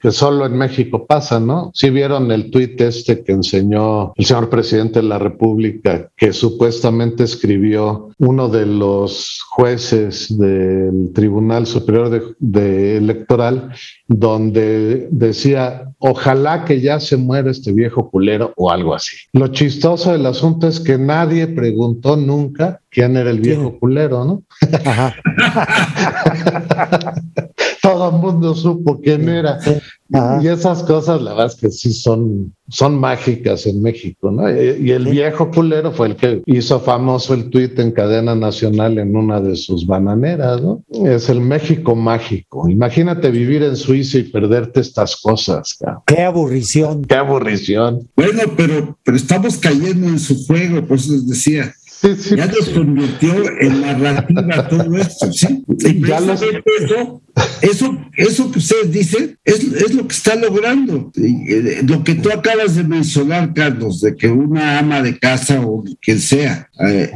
que 0.00 0.10
solo 0.10 0.46
en 0.46 0.56
México 0.56 1.06
pasa, 1.06 1.40
¿no? 1.40 1.70
Si 1.74 1.90
vieron 1.90 2.30
el 2.30 2.50
tuit 2.50 2.80
este 2.80 3.22
que 3.22 3.32
enseñó 3.32 4.12
el 4.16 4.24
señor 4.24 4.50
presidente 4.50 5.00
de 5.00 5.08
la 5.08 5.18
República, 5.18 6.10
que 6.16 6.32
supuestamente 6.32 7.24
escribió 7.24 8.10
uno 8.18 8.48
de 8.48 8.66
los 8.66 9.40
jueces 9.50 10.36
del 10.36 11.12
Tribunal 11.14 11.66
Superior 11.66 12.36
de, 12.38 12.96
Electoral, 12.96 13.72
donde 14.06 15.08
decía, 15.10 15.90
ojalá 15.98 16.64
que 16.64 16.80
ya 16.80 17.00
se 17.00 17.16
muera 17.16 17.50
este 17.50 17.72
viejo 17.72 18.10
culero 18.10 18.52
o 18.56 18.70
algo 18.70 18.94
así. 18.94 19.16
Lo 19.32 19.48
chistoso 19.48 20.12
del 20.12 20.26
asunto 20.26 20.68
es 20.68 20.80
que 20.80 20.98
nadie 20.98 21.46
preguntó 21.46 22.16
nunca 22.16 22.80
quién 22.90 23.16
era 23.16 23.30
el 23.30 23.40
viejo 23.40 23.78
culero, 23.78 24.24
¿no? 24.24 24.42
Ajá. 24.84 25.14
Todo 27.86 28.10
el 28.10 28.16
mundo 28.16 28.54
supo 28.54 29.00
quién 29.00 29.28
era. 29.28 29.58
Y 30.40 30.46
esas 30.46 30.82
cosas, 30.84 31.20
la 31.20 31.30
verdad 31.30 31.46
es 31.46 31.56
que 31.56 31.70
sí 31.70 31.92
son, 31.92 32.54
son 32.68 32.98
mágicas 32.98 33.66
en 33.66 33.82
México, 33.82 34.30
¿no? 34.30 34.48
Y, 34.48 34.92
el 34.92 35.06
viejo 35.06 35.50
culero 35.50 35.90
fue 35.92 36.08
el 36.08 36.16
que 36.16 36.42
hizo 36.46 36.78
famoso 36.78 37.34
el 37.34 37.50
tuit 37.50 37.78
en 37.78 37.90
cadena 37.90 38.34
nacional 38.34 38.98
en 38.98 39.16
una 39.16 39.40
de 39.40 39.56
sus 39.56 39.86
bananeras, 39.86 40.62
¿no? 40.62 40.82
Es 40.90 41.28
el 41.28 41.40
México 41.40 41.96
mágico. 41.96 42.68
Imagínate 42.68 43.30
vivir 43.30 43.62
en 43.64 43.76
Suiza 43.76 44.18
y 44.18 44.24
perderte 44.24 44.80
estas 44.80 45.16
cosas, 45.20 45.78
Qué 46.06 46.22
aburrición. 46.22 47.04
Qué 47.04 47.16
aburrición. 47.16 48.08
Bueno, 48.16 48.42
pero, 48.56 48.96
pero 49.04 49.16
estamos 49.16 49.56
cayendo 49.56 50.06
en 50.06 50.18
su 50.18 50.46
juego, 50.46 50.86
por 50.86 50.98
eso 50.98 51.12
les 51.12 51.28
decía 51.28 51.72
ya 52.02 52.46
nos 52.46 52.68
convirtió 52.70 53.34
en 53.60 53.80
narrativa 53.80 54.68
todo 54.68 54.96
esto, 54.96 55.32
¿sí? 55.32 55.64
Y 55.78 56.04
eso, 56.84 57.22
eso, 57.62 57.98
eso 58.16 58.52
que 58.52 58.58
ustedes 58.58 58.92
dicen 58.92 59.38
es, 59.44 59.64
es 59.64 59.94
lo 59.94 60.06
que 60.06 60.14
está 60.14 60.36
logrando. 60.36 61.10
Eh, 61.16 61.82
lo 61.86 62.04
que 62.04 62.14
tú 62.14 62.30
acabas 62.30 62.76
de 62.76 62.84
mencionar, 62.84 63.54
Carlos, 63.54 64.00
de 64.00 64.14
que 64.14 64.28
una 64.28 64.78
ama 64.78 65.02
de 65.02 65.18
casa 65.18 65.60
o 65.60 65.84
quien 66.00 66.20
sea 66.20 66.68
eh, 66.86 67.10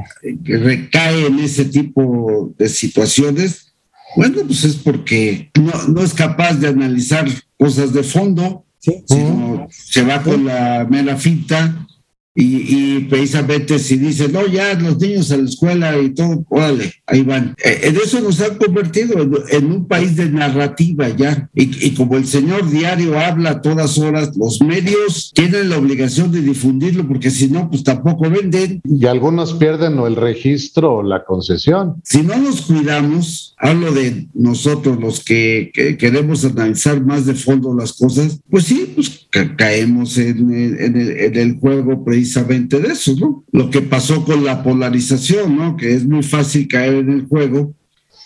que 0.44 0.56
recae 0.56 1.26
en 1.26 1.40
ese 1.40 1.66
tipo 1.66 2.54
de 2.58 2.68
situaciones, 2.68 3.74
bueno, 4.16 4.42
pues 4.46 4.64
es 4.64 4.76
porque 4.76 5.50
no, 5.58 5.72
no 5.88 6.02
es 6.02 6.14
capaz 6.14 6.54
de 6.54 6.68
analizar 6.68 7.28
cosas 7.58 7.92
de 7.92 8.02
fondo, 8.02 8.64
sino 8.78 9.68
se 9.70 10.02
va 10.02 10.22
con 10.22 10.46
la 10.46 10.86
mera 10.88 11.16
finta 11.16 11.86
y, 12.32 13.00
precisamente 13.00 13.78
si 13.78 13.96
dicen, 13.96 14.32
no, 14.32 14.46
ya 14.46 14.74
los 14.74 14.98
niños 14.98 15.32
a 15.32 15.36
la 15.36 15.48
escuela 15.48 15.98
y 15.98 16.10
todo, 16.10 16.44
órale, 16.48 16.92
ahí 17.06 17.22
van. 17.22 17.56
Eh, 17.62 17.80
en 17.84 17.96
eso 17.96 18.20
nos 18.20 18.40
han 18.40 18.56
convertido 18.56 19.16
en, 19.50 19.72
un 19.72 19.86
país 19.86 20.16
de 20.16 20.30
narrativa 20.30 21.08
ya. 21.08 21.50
Y, 21.54 21.90
como 21.94 22.16
el 22.16 22.26
señor 22.26 22.70
diario 22.70 23.18
habla 23.18 23.50
a 23.50 23.62
todas 23.62 23.98
horas, 23.98 24.36
los 24.36 24.62
medios 24.62 25.32
tienen 25.34 25.70
la 25.70 25.78
obligación 25.78 26.30
de 26.30 26.40
difundirlo 26.40 27.06
porque 27.06 27.30
si 27.30 27.48
no, 27.48 27.68
pues 27.68 27.82
tampoco 27.82 28.30
venden. 28.30 28.80
Y 28.84 29.06
algunos 29.06 29.54
pierden 29.54 29.98
o 29.98 30.06
el 30.06 30.16
registro 30.16 30.96
o 30.96 31.02
la 31.02 31.24
concesión. 31.24 32.00
Si 32.04 32.22
no 32.22 32.36
nos 32.36 32.62
cuidamos, 32.62 33.54
hablo 33.58 33.92
de 33.92 34.28
nosotros 34.34 35.00
los 35.00 35.24
que, 35.24 35.72
queremos 35.98 36.44
analizar 36.44 37.04
más 37.04 37.26
de 37.26 37.34
fondo 37.34 37.74
las 37.74 37.92
cosas, 37.92 38.40
pues 38.48 38.64
sí, 38.64 38.92
pues 38.94 39.19
caemos 39.56 40.18
en, 40.18 40.52
en, 40.52 40.96
el, 40.96 41.10
en 41.10 41.36
el 41.36 41.58
juego 41.58 42.04
precisamente 42.04 42.80
de 42.80 42.88
eso, 42.88 43.14
¿no? 43.16 43.44
Lo 43.52 43.70
que 43.70 43.80
pasó 43.80 44.24
con 44.24 44.44
la 44.44 44.62
polarización, 44.62 45.56
¿no? 45.56 45.76
Que 45.76 45.94
es 45.94 46.04
muy 46.04 46.22
fácil 46.22 46.66
caer 46.66 46.94
en 46.94 47.10
el 47.10 47.26
juego 47.26 47.74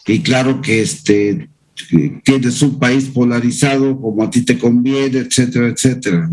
y 0.07 0.21
claro 0.21 0.61
que 0.61 0.81
este 0.81 1.49
tienes 2.25 2.63
un 2.63 2.79
país 2.79 3.11
polarizado 3.13 4.01
como 4.01 4.23
a 4.23 4.31
ti 4.31 4.45
te 4.45 4.57
conviene, 4.57 5.19
etcétera, 5.19 5.69
etcétera. 5.69 6.31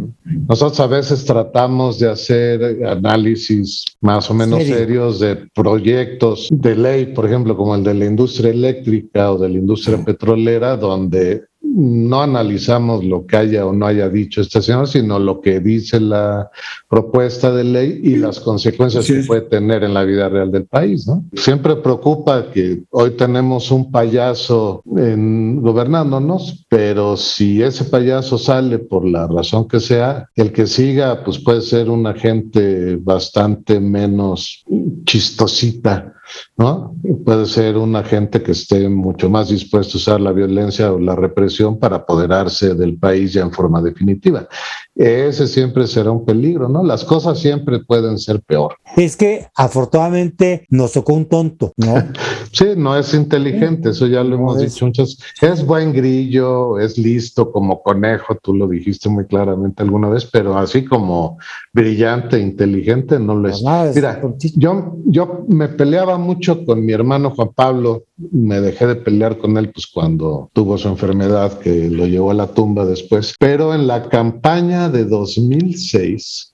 Nosotros 0.48 0.80
a 0.80 0.88
veces 0.88 1.26
tratamos 1.26 2.00
de 2.00 2.10
hacer 2.10 2.86
análisis 2.86 3.86
más 4.00 4.30
o 4.30 4.36
menos 4.36 4.64
serios 4.64 5.20
de 5.20 5.38
proyectos 5.54 6.48
de 6.52 6.76
ley, 6.76 7.06
por 7.08 7.26
ejemplo, 7.26 7.58
como 7.58 7.76
el 7.76 7.84
de 7.84 7.94
la 7.96 8.06
industria 8.06 8.52
eléctrica 8.52 9.32
o 9.32 9.40
de 9.40 9.50
la 9.50 9.58
industria 9.58 10.04
petrolera, 10.06 10.78
donde 10.78 11.46
no 11.74 12.22
analizamos 12.22 13.04
lo 13.04 13.26
que 13.26 13.38
haya 13.38 13.66
o 13.66 13.74
no 13.74 13.86
haya 13.86 14.10
dicho 14.10 14.42
este 14.42 14.62
señor, 14.62 14.88
sino 14.88 15.20
lo 15.20 15.42
que 15.42 15.60
dice 15.60 16.00
la 16.00 16.50
propuesta 16.90 17.52
de 17.52 17.64
ley 17.64 18.02
y 18.04 18.16
las 18.18 18.40
consecuencias 18.40 19.06
que 19.08 19.24
puede 19.24 19.42
tener 19.42 19.84
en 19.84 19.94
la 19.94 20.04
vida 20.04 20.28
real 20.30 20.52
del 20.52 20.66
país. 20.66 21.08
¿no? 21.08 21.24
Siempre 21.34 21.76
preocupa 21.78 22.52
que 22.52 22.84
hoy 22.90 23.12
tenemos 23.12 23.72
un 23.72 23.92
payaso 23.92 24.84
en, 24.98 25.62
gobernándonos, 25.62 26.66
pero 26.70 27.16
si 27.16 27.62
ese 27.62 27.86
payaso 27.86 28.38
sale 28.38 28.80
por 28.80 29.06
la 29.06 29.28
razón 29.28 29.68
que 29.68 29.80
sea, 29.80 30.30
el 30.36 30.52
que 30.52 30.68
siga 30.68 31.24
pues 31.24 31.40
puede 31.40 31.62
ser 31.62 31.90
una 31.90 32.14
gente 32.14 32.98
bastante 32.98 33.80
menos 33.80 34.64
chistosita 35.06 36.14
¿no? 36.58 36.96
Puede 37.26 37.46
ser 37.46 37.78
un 37.78 37.96
agente 37.96 38.42
que 38.42 38.52
esté 38.52 38.88
mucho 38.90 39.30
más 39.30 39.50
dispuesto 39.50 39.98
a 39.98 40.00
usar 40.00 40.22
la 40.22 40.32
violencia 40.32 40.92
o 40.92 41.00
la 41.00 41.16
represión 41.16 41.80
para 41.80 41.98
apoderarse 41.98 42.76
del 42.76 42.98
país 42.98 43.34
ya 43.34 43.42
en 43.42 43.52
forma 43.52 43.82
definitiva. 43.82 44.48
Ese 44.96 45.48
siempre 45.48 45.88
será 45.88 46.12
un 46.12 46.26
peligro, 46.26 46.68
¿no? 46.68 46.84
Las 46.84 47.06
cosas 47.06 47.40
siempre 47.40 47.80
pueden 47.80 48.18
ser 48.20 48.42
peor. 48.42 48.76
Es 48.98 49.16
que 49.16 49.48
afortunadamente 49.56 50.66
nos 50.70 50.92
tocó 50.94 51.14
un 51.14 51.26
tonto, 51.26 51.74
¿no? 51.78 51.96
sí, 52.52 52.66
no 52.76 52.98
es 52.98 53.14
inteligente, 53.14 53.90
eso 53.90 54.08
ya 54.08 54.24
lo 54.24 54.36
hemos 54.36 54.60
dicho 54.60 54.86
muchas. 54.86 55.18
Es 55.42 55.66
buen 55.66 55.94
grillo, 55.94 56.78
es 56.78 56.98
listo 56.98 57.52
como 57.52 57.82
conejo, 57.82 58.36
tú 58.36 58.54
lo 58.54 58.68
dijiste 58.68 59.10
muy 59.10 59.26
claramente 59.26 59.82
alguna 59.82 60.10
vez, 60.10 60.26
pero 60.26 60.58
así 60.58 60.84
como 60.84 61.38
brillante, 61.74 62.40
inteligente, 62.40 63.20
no 63.20 63.36
lo 63.36 63.50
es. 63.50 63.64
Mira, 63.96 64.22
yo, 64.56 64.98
yo 65.06 65.46
me 65.48 65.70
peleaba 65.70 66.18
mucho 66.22 66.64
con 66.66 66.86
mi 66.86 66.94
hermano 66.94 67.32
Juan 67.32 67.50
Pablo, 67.54 68.06
me 68.32 68.62
dejé 68.62 68.88
de 68.88 68.96
pelear 68.96 69.38
con 69.38 69.58
él 69.58 69.72
pues 69.72 69.88
cuando 69.88 70.50
tuvo 70.54 70.78
su 70.78 70.88
enfermedad 70.88 71.60
que 71.60 71.90
lo 71.90 72.08
llevó 72.08 72.32
a 72.32 72.36
la 72.36 72.48
tumba 72.48 72.86
después, 72.86 73.36
pero 73.38 73.74
en 73.74 73.88
la 73.88 74.08
campaña 74.08 74.90
de 74.90 75.06
2006, 75.06 76.51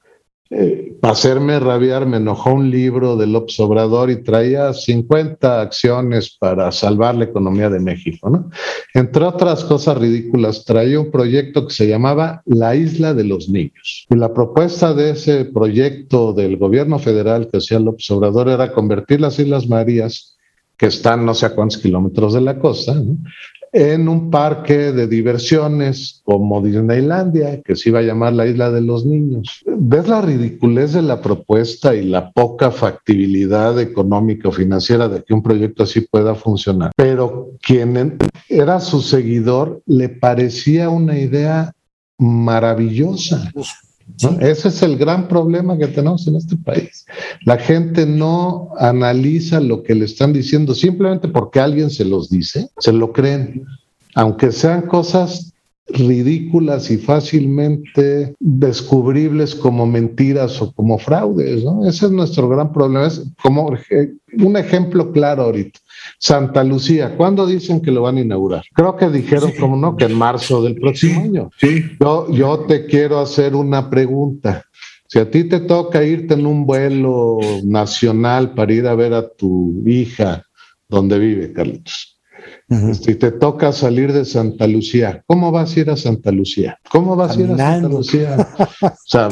eh, 0.50 0.96
para 1.02 1.14
hacerme 1.14 1.60
rabiar, 1.60 2.06
me 2.06 2.18
enojó 2.18 2.54
un 2.54 2.70
libro 2.70 3.18
de 3.18 3.28
López 3.28 3.60
Obrador 3.60 4.10
y 4.10 4.24
traía 4.24 4.74
50 4.74 5.62
acciones 5.62 6.38
para 6.40 6.72
salvar 6.72 7.16
la 7.16 7.26
economía 7.26 7.70
de 7.70 7.80
México. 7.80 8.30
¿no? 8.30 8.50
Entre 8.94 9.24
otras 9.24 9.64
cosas 9.66 9.98
ridículas, 9.98 10.64
traía 10.64 11.00
un 11.00 11.12
proyecto 11.12 11.68
que 11.68 11.74
se 11.74 11.88
llamaba 11.88 12.42
La 12.46 12.76
Isla 12.76 13.14
de 13.14 13.26
los 13.26 13.50
Niños. 13.50 14.06
Y 14.10 14.16
la 14.16 14.34
propuesta 14.34 14.94
de 14.94 15.12
ese 15.12 15.46
proyecto 15.46 16.34
del 16.34 16.58
gobierno 16.58 17.00
federal 17.00 17.50
que 17.50 17.58
hacía 17.58 17.80
López 17.80 18.10
Obrador 18.12 18.50
era 18.50 18.72
convertir 18.72 19.22
las 19.22 19.40
Islas 19.40 19.68
Marías 19.68 20.38
que 20.78 20.86
están 20.86 21.26
no 21.26 21.34
sé 21.34 21.48
a 21.48 21.56
cuántos 21.56 21.80
kilómetros 21.80 22.34
de 22.34 22.42
la 22.42 22.60
costa. 22.60 22.96
En 23.72 24.08
un 24.08 24.30
parque 24.30 24.92
de 24.92 25.08
diversiones 25.08 26.22
como 26.24 26.62
Disneylandia, 26.62 27.62
que 27.62 27.76
se 27.76 27.90
iba 27.90 28.00
a 28.00 28.04
llamar 28.04 28.34
la 28.34 28.48
Isla 28.48 28.72
de 28.72 28.82
los 28.82 29.06
Niños. 29.06 29.64
¿Ves 29.66 30.08
la 30.08 30.22
ridiculez 30.22 30.94
de 30.94 31.02
la 31.02 31.22
propuesta 31.22 31.96
y 31.96 32.04
la 32.04 32.32
poca 32.32 32.72
factibilidad 32.72 33.80
económica 33.80 34.50
o 34.50 34.52
financiera 34.52 35.08
de 35.08 35.24
que 35.24 35.34
un 35.34 35.44
proyecto 35.44 35.84
así 35.84 36.02
pueda 36.02 36.36
funcionar? 36.36 36.92
Pero 36.96 37.52
quien 37.62 38.18
era 38.50 38.80
su 38.80 39.02
seguidor 39.02 39.82
le 39.86 40.10
parecía 40.10 40.90
una 40.90 41.18
idea 41.18 41.74
maravillosa. 42.18 43.52
Ese 44.40 44.70
es 44.70 44.82
el 44.82 44.98
gran 44.98 45.28
problema 45.28 45.78
que 45.78 45.88
tenemos 45.88 46.28
en 46.28 46.38
este 46.38 46.56
país. 46.56 47.06
La 47.44 47.58
gente 47.58 48.06
no 48.06 48.72
analiza 48.78 49.60
lo 49.60 49.84
que 49.84 49.96
le 49.96 50.06
están 50.06 50.34
diciendo 50.34 50.74
simplemente 50.74 51.28
porque 51.28 51.60
alguien 51.60 51.90
se 51.90 52.06
los 52.06 52.30
dice, 52.30 52.70
se 52.80 52.94
lo 52.94 53.12
creen, 53.12 53.66
aunque 54.16 54.52
sean 54.52 54.84
cosas 54.84 55.47
ridículas 55.90 56.92
y 56.92 56.98
fácilmente 56.98 58.36
descubribles 58.40 59.56
como 59.56 59.86
mentiras 59.86 60.62
o 60.62 60.72
como 60.74 60.98
fraudes. 60.98 61.64
Ese 61.86 62.06
es 62.08 62.12
nuestro 62.12 62.50
gran 62.50 62.72
problema. 62.74 63.08
Es 63.08 63.24
como 63.42 63.72
un 64.34 64.58
ejemplo 64.58 65.12
claro 65.12 65.44
ahorita. 65.44 65.80
Santa 66.20 66.64
Lucía, 66.64 67.16
¿cuándo 67.16 67.46
dicen 67.46 67.82
que 67.82 67.92
lo 67.92 68.04
van 68.04 68.18
a 68.18 68.22
inaugurar? 68.22 68.64
Creo 68.74 68.96
que 68.96 69.10
dijeron, 69.10 69.52
como 69.60 69.78
no, 69.78 69.96
que 69.96 70.06
en 70.06 70.16
marzo 70.16 70.62
del 70.62 70.76
próximo 70.76 71.22
año. 71.22 71.50
Sí. 71.58 71.84
Yo, 72.00 72.30
yo 72.32 72.60
te 72.68 72.86
quiero 72.86 73.20
hacer 73.20 73.56
una 73.56 73.90
pregunta. 73.90 74.66
Si 75.08 75.20
a 75.20 75.32
ti 75.32 75.46
te 75.46 75.62
toca 75.62 76.04
irte 76.04 76.34
en 76.34 76.46
un 76.46 76.66
vuelo 76.66 77.38
nacional 77.64 78.54
para 78.54 78.74
ir 78.74 78.88
a 78.88 78.96
ver 78.96 79.14
a 79.14 79.28
tu 79.28 79.82
hija 79.86 80.44
donde 80.90 81.18
vive, 81.18 81.54
Carlitos, 81.54 82.17
Si 82.94 83.16
te 83.16 83.32
toca 83.32 83.72
salir 83.72 84.12
de 84.12 84.26
Santa 84.26 84.68
Lucía, 84.68 85.24
¿cómo 85.26 85.52
vas 85.52 85.76
a 85.76 85.80
ir 85.80 85.90
a 85.90 85.98
Santa 85.98 86.32
Lucía? 86.32 86.78
¿Cómo 86.90 87.16
vas 87.16 87.38
a 87.38 87.42
ir 87.42 87.52
a 87.52 87.58
Santa 87.58 87.88
Lucía? 87.88 88.48
O 88.82 88.92
sea, 89.06 89.30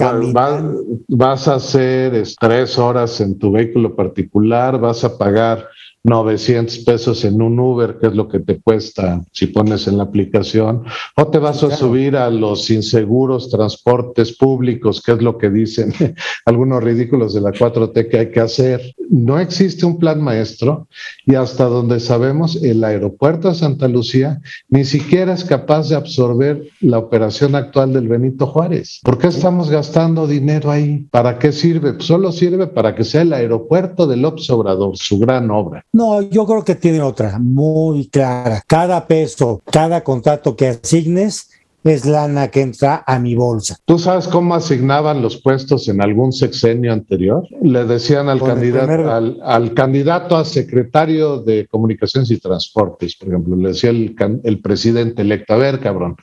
vas 1.08 1.48
a 1.48 1.56
hacer 1.56 2.24
tres 2.40 2.78
horas 2.78 3.20
en 3.22 3.38
tu 3.38 3.52
vehículo 3.52 3.96
particular, 3.96 4.80
vas 4.80 5.04
a 5.04 5.18
pagar 5.18 5.68
900 6.06 6.78
pesos 6.80 7.26
en 7.26 7.42
un 7.42 7.60
Uber, 7.60 7.98
que 8.00 8.08
es 8.08 8.14
lo 8.14 8.28
que 8.28 8.40
te 8.40 8.62
cuesta 8.62 9.24
si 9.32 9.48
pones 9.48 9.88
en 9.88 9.98
la 9.98 10.04
aplicación, 10.04 10.84
o 11.18 11.28
te 11.28 11.40
vas 11.40 11.64
a 11.64 11.76
subir 11.76 12.16
a 12.16 12.30
los 12.30 12.70
inseguros 12.70 13.50
transportes 13.50 14.38
públicos, 14.38 15.02
que 15.02 15.14
es 15.14 15.22
lo 15.24 15.38
que 15.40 15.50
dicen 15.50 15.92
algunos 16.46 16.84
ridículos 16.84 17.34
de 17.34 17.42
la 17.42 17.52
4T 17.52 18.08
que 18.08 18.20
hay 18.20 18.32
que 18.32 18.40
hacer. 18.40 18.96
No 19.10 19.40
existe 19.40 19.86
un 19.86 19.98
plan 19.98 20.22
maestro 20.22 20.88
y 21.26 21.36
hasta 21.36 21.66
donde 21.66 22.00
sabemos, 22.00 22.56
el 22.58 22.84
aeropuerto 22.84 23.50
de 23.50 23.56
Santa 23.56 23.88
Lucía 23.88 24.42
ni 24.70 24.86
siquiera 24.86 25.34
es 25.34 25.44
capaz 25.44 25.90
de 25.90 25.96
absorber 25.96 26.68
la 26.82 27.00
operación 27.00 27.56
actual 27.56 27.94
del 27.94 28.08
Benito 28.08 28.48
Juárez. 28.48 29.00
¿Por 29.04 29.18
qué 29.18 29.28
estamos 29.28 29.70
gastando 29.70 30.28
dinero 30.28 30.72
ahí? 30.72 31.08
¿Para 31.12 31.40
qué 31.40 31.52
sirve? 31.52 31.94
Pues 31.94 32.06
solo 32.06 32.32
sirve 32.32 32.68
para 32.68 32.96
que 32.96 33.04
sea 33.04 33.22
el 33.22 33.34
aeropuerto 33.34 34.08
del 34.08 34.24
Obrador, 34.26 34.98
su 34.98 35.20
gran 35.20 35.50
obra. 35.52 35.86
No, 35.94 36.22
yo 36.22 36.46
creo 36.46 36.64
que 36.64 36.76
tiene 36.76 37.02
otra 37.02 37.40
muy 37.40 38.08
clara. 38.08 38.62
Cada 38.68 39.08
peso, 39.08 39.62
cada 39.72 40.04
contrato 40.04 40.56
que 40.56 40.68
asignes 40.68 41.50
es 41.92 42.06
lana 42.06 42.50
que 42.50 42.62
entra 42.62 43.04
a 43.06 43.20
mi 43.20 43.36
bolsa. 43.36 43.78
¿Tú 43.86 44.00
sabes 44.00 44.28
cómo 44.28 44.56
asignaban 44.56 45.22
los 45.22 45.42
puestos 45.42 45.88
en 45.88 46.02
algún 46.02 46.34
sexenio 46.34 46.92
anterior? 46.92 47.48
Le 47.62 47.86
decían 47.86 48.28
al, 48.28 48.42
candidato, 48.42 49.44
al, 49.44 49.74
candidato 49.74 50.36
a 50.36 50.46
secretario 50.46 51.40
de 51.40 51.68
Comunicaciones 51.68 52.32
y 52.32 52.40
Transportes, 52.40 53.16
por 53.16 53.30
ejemplo, 53.30 53.56
le 53.56 53.70
decía 53.70 53.92
el, 53.92 54.16
el 54.44 54.62
presidente 54.62 55.22
electo, 55.22 55.54
a 55.54 55.58
ver, 55.58 55.80
cabrón, 55.80 56.16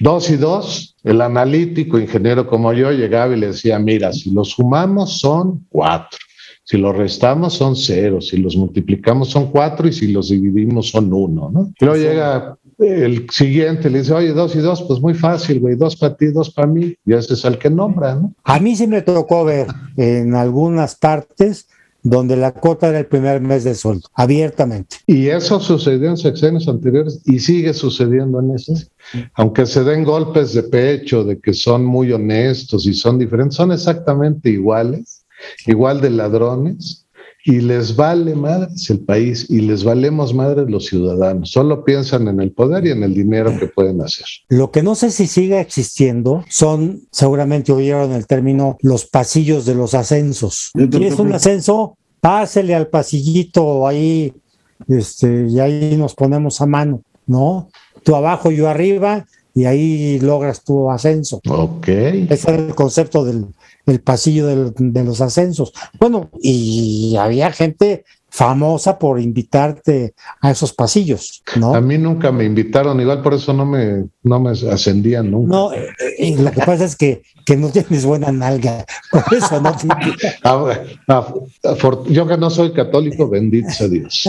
dos 0.00 0.30
y 0.30 0.36
dos, 0.36 0.96
el 1.04 1.20
analítico, 1.20 1.98
ingeniero 1.98 2.46
como 2.46 2.72
yo, 2.72 2.90
llegaba 2.90 3.36
y 3.36 3.40
le 3.40 3.48
decía, 3.48 3.78
mira, 3.78 4.12
si 4.12 4.30
los 4.30 4.50
sumamos 4.50 5.18
son 5.18 5.66
cuatro. 5.68 6.18
Si 6.70 6.78
los 6.78 6.96
restamos 6.96 7.54
son 7.54 7.74
cero, 7.74 8.20
si 8.20 8.36
los 8.36 8.54
multiplicamos 8.54 9.28
son 9.28 9.50
cuatro 9.50 9.88
y 9.88 9.92
si 9.92 10.12
los 10.12 10.28
dividimos 10.28 10.90
son 10.90 11.12
uno, 11.12 11.50
¿no? 11.52 11.72
Luego 11.80 11.96
llega 11.96 12.56
el 12.80 13.28
siguiente, 13.30 13.90
le 13.90 14.00
dice, 14.00 14.12
oye, 14.12 14.32
dos 14.32 14.54
y 14.54 14.58
dos, 14.58 14.82
pues 14.82 15.00
muy 15.00 15.14
fácil, 15.14 15.60
güey, 15.60 15.76
dos 15.76 15.96
para 15.96 16.16
ti, 16.16 16.26
dos 16.26 16.50
para 16.50 16.66
mí, 16.66 16.94
y 17.04 17.12
ese 17.12 17.34
es 17.34 17.44
el 17.44 17.58
que 17.58 17.70
nombra, 17.70 18.14
¿no? 18.14 18.34
A 18.44 18.58
mí 18.58 18.74
sí 18.76 18.86
me 18.86 19.02
tocó 19.02 19.44
ver 19.44 19.66
en 19.96 20.34
algunas 20.34 20.96
partes 20.96 21.68
donde 22.02 22.34
la 22.36 22.52
cuota 22.52 22.88
era 22.88 22.98
el 22.98 23.06
primer 23.06 23.42
mes 23.42 23.64
de 23.64 23.74
sueldo, 23.74 24.08
abiertamente. 24.14 24.96
Y 25.06 25.28
eso 25.28 25.60
sucedió 25.60 26.08
en 26.08 26.16
sexenios 26.16 26.66
anteriores 26.66 27.20
y 27.26 27.38
sigue 27.40 27.74
sucediendo 27.74 28.40
en 28.40 28.52
estos. 28.52 28.90
Aunque 29.34 29.66
se 29.66 29.84
den 29.84 30.04
golpes 30.04 30.54
de 30.54 30.62
pecho 30.62 31.24
de 31.24 31.38
que 31.38 31.52
son 31.52 31.84
muy 31.84 32.10
honestos 32.10 32.86
y 32.86 32.94
son 32.94 33.18
diferentes, 33.18 33.56
son 33.56 33.72
exactamente 33.72 34.48
iguales 34.48 35.20
igual 35.66 36.00
de 36.00 36.10
ladrones, 36.10 37.06
y 37.44 37.60
les 37.60 37.96
vale 37.96 38.34
madres 38.34 38.90
el 38.90 39.00
país 39.00 39.46
y 39.48 39.60
les 39.60 39.84
valemos 39.84 40.34
madres 40.34 40.68
los 40.68 40.86
ciudadanos. 40.86 41.50
Solo 41.50 41.84
piensan 41.84 42.28
en 42.28 42.40
el 42.40 42.52
poder 42.52 42.86
y 42.86 42.90
en 42.90 43.02
el 43.02 43.14
dinero 43.14 43.56
que 43.58 43.66
pueden 43.66 44.00
hacer. 44.02 44.26
Lo 44.48 44.70
que 44.70 44.82
no 44.82 44.94
sé 44.94 45.10
si 45.10 45.26
sigue 45.26 45.60
existiendo 45.60 46.44
son, 46.48 47.02
seguramente 47.10 47.72
oyeron 47.72 48.12
el 48.12 48.26
término, 48.26 48.76
los 48.82 49.06
pasillos 49.06 49.64
de 49.64 49.74
los 49.74 49.94
ascensos. 49.94 50.70
Si 50.74 51.04
es 51.04 51.18
un 51.18 51.32
ascenso, 51.32 51.96
pásele 52.20 52.74
al 52.74 52.88
pasillito 52.88 53.86
ahí, 53.86 54.32
este, 54.88 55.46
y 55.48 55.60
ahí 55.60 55.96
nos 55.96 56.14
ponemos 56.14 56.60
a 56.60 56.66
mano, 56.66 57.02
¿no? 57.26 57.68
Tú 58.02 58.14
abajo, 58.14 58.50
yo 58.50 58.68
arriba, 58.68 59.26
y 59.54 59.64
ahí 59.64 60.18
logras 60.20 60.62
tu 60.62 60.90
ascenso. 60.90 61.40
Ok. 61.48 61.88
Ese 61.88 62.34
es 62.34 62.46
el 62.46 62.74
concepto 62.74 63.24
del, 63.24 63.46
el 63.86 64.00
pasillo 64.00 64.46
de 64.46 65.04
los 65.04 65.20
ascensos. 65.20 65.72
Bueno, 65.98 66.30
y 66.40 67.16
había 67.16 67.52
gente 67.52 68.04
famosa 68.30 68.98
por 68.98 69.20
invitarte 69.20 70.14
a 70.40 70.50
esos 70.52 70.72
pasillos, 70.72 71.42
¿no? 71.56 71.74
A 71.74 71.80
mí 71.80 71.98
nunca 71.98 72.30
me 72.30 72.44
invitaron, 72.44 73.00
igual 73.00 73.22
por 73.22 73.34
eso 73.34 73.52
no 73.52 73.66
me, 73.66 74.04
no 74.22 74.40
me 74.40 74.50
ascendían 74.50 75.30
nunca. 75.30 75.50
No, 75.50 75.72
eh, 75.72 75.88
eh, 76.18 76.36
lo 76.38 76.52
que 76.52 76.60
pasa 76.60 76.84
es 76.84 76.94
que, 76.96 77.22
que, 77.44 77.56
no 77.56 77.70
tienes 77.70 78.04
buena 78.04 78.30
nalga, 78.30 78.84
por 79.10 79.24
eso 79.36 79.60
no 79.60 79.76
te 79.76 79.88
ah, 80.44 80.80
ah, 81.08 81.34
Yo 82.08 82.26
que 82.28 82.36
no 82.38 82.50
soy 82.50 82.72
católico, 82.72 83.28
bendito 83.28 83.70
sea 83.70 83.88
Dios. 83.88 84.28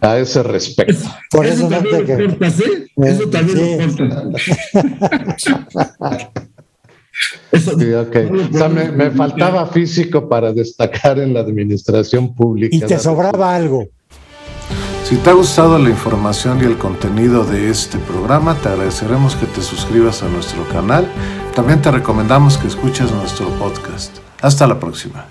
a 0.00 0.18
ese 0.18 0.42
respecto. 0.44 1.08
Por 1.30 1.46
eso, 1.46 1.68
también 1.68 2.06
no 2.38 2.46
te... 2.48 2.62
¿eh? 2.62 2.86
Eso 2.96 3.28
también 3.28 3.90
sí. 5.36 5.52
O 7.52 8.58
sea, 8.58 8.68
me, 8.68 9.10
faltaba 9.10 9.66
físico 9.66 10.28
para 10.28 10.52
destacar 10.52 11.18
en 11.18 11.34
la 11.34 11.40
administración 11.40 12.34
pública. 12.34 12.74
Y 12.74 12.80
te 12.80 12.98
sobraba 12.98 13.54
algo. 13.54 13.88
Si 15.04 15.16
te 15.16 15.30
ha 15.30 15.34
gustado 15.34 15.78
la 15.78 15.90
información 15.90 16.62
y 16.62 16.64
el 16.64 16.78
contenido 16.78 17.44
de 17.44 17.68
este 17.68 17.98
programa, 17.98 18.54
te 18.54 18.70
agradeceremos 18.70 19.36
que 19.36 19.46
te 19.46 19.60
suscribas 19.60 20.22
a 20.22 20.28
nuestro 20.28 20.66
canal. 20.68 21.06
También 21.54 21.82
te 21.82 21.90
recomendamos 21.90 22.56
que 22.56 22.68
escuches 22.68 23.12
nuestro 23.12 23.48
podcast. 23.58 24.16
Hasta 24.40 24.66
la 24.66 24.80
próxima. 24.80 25.26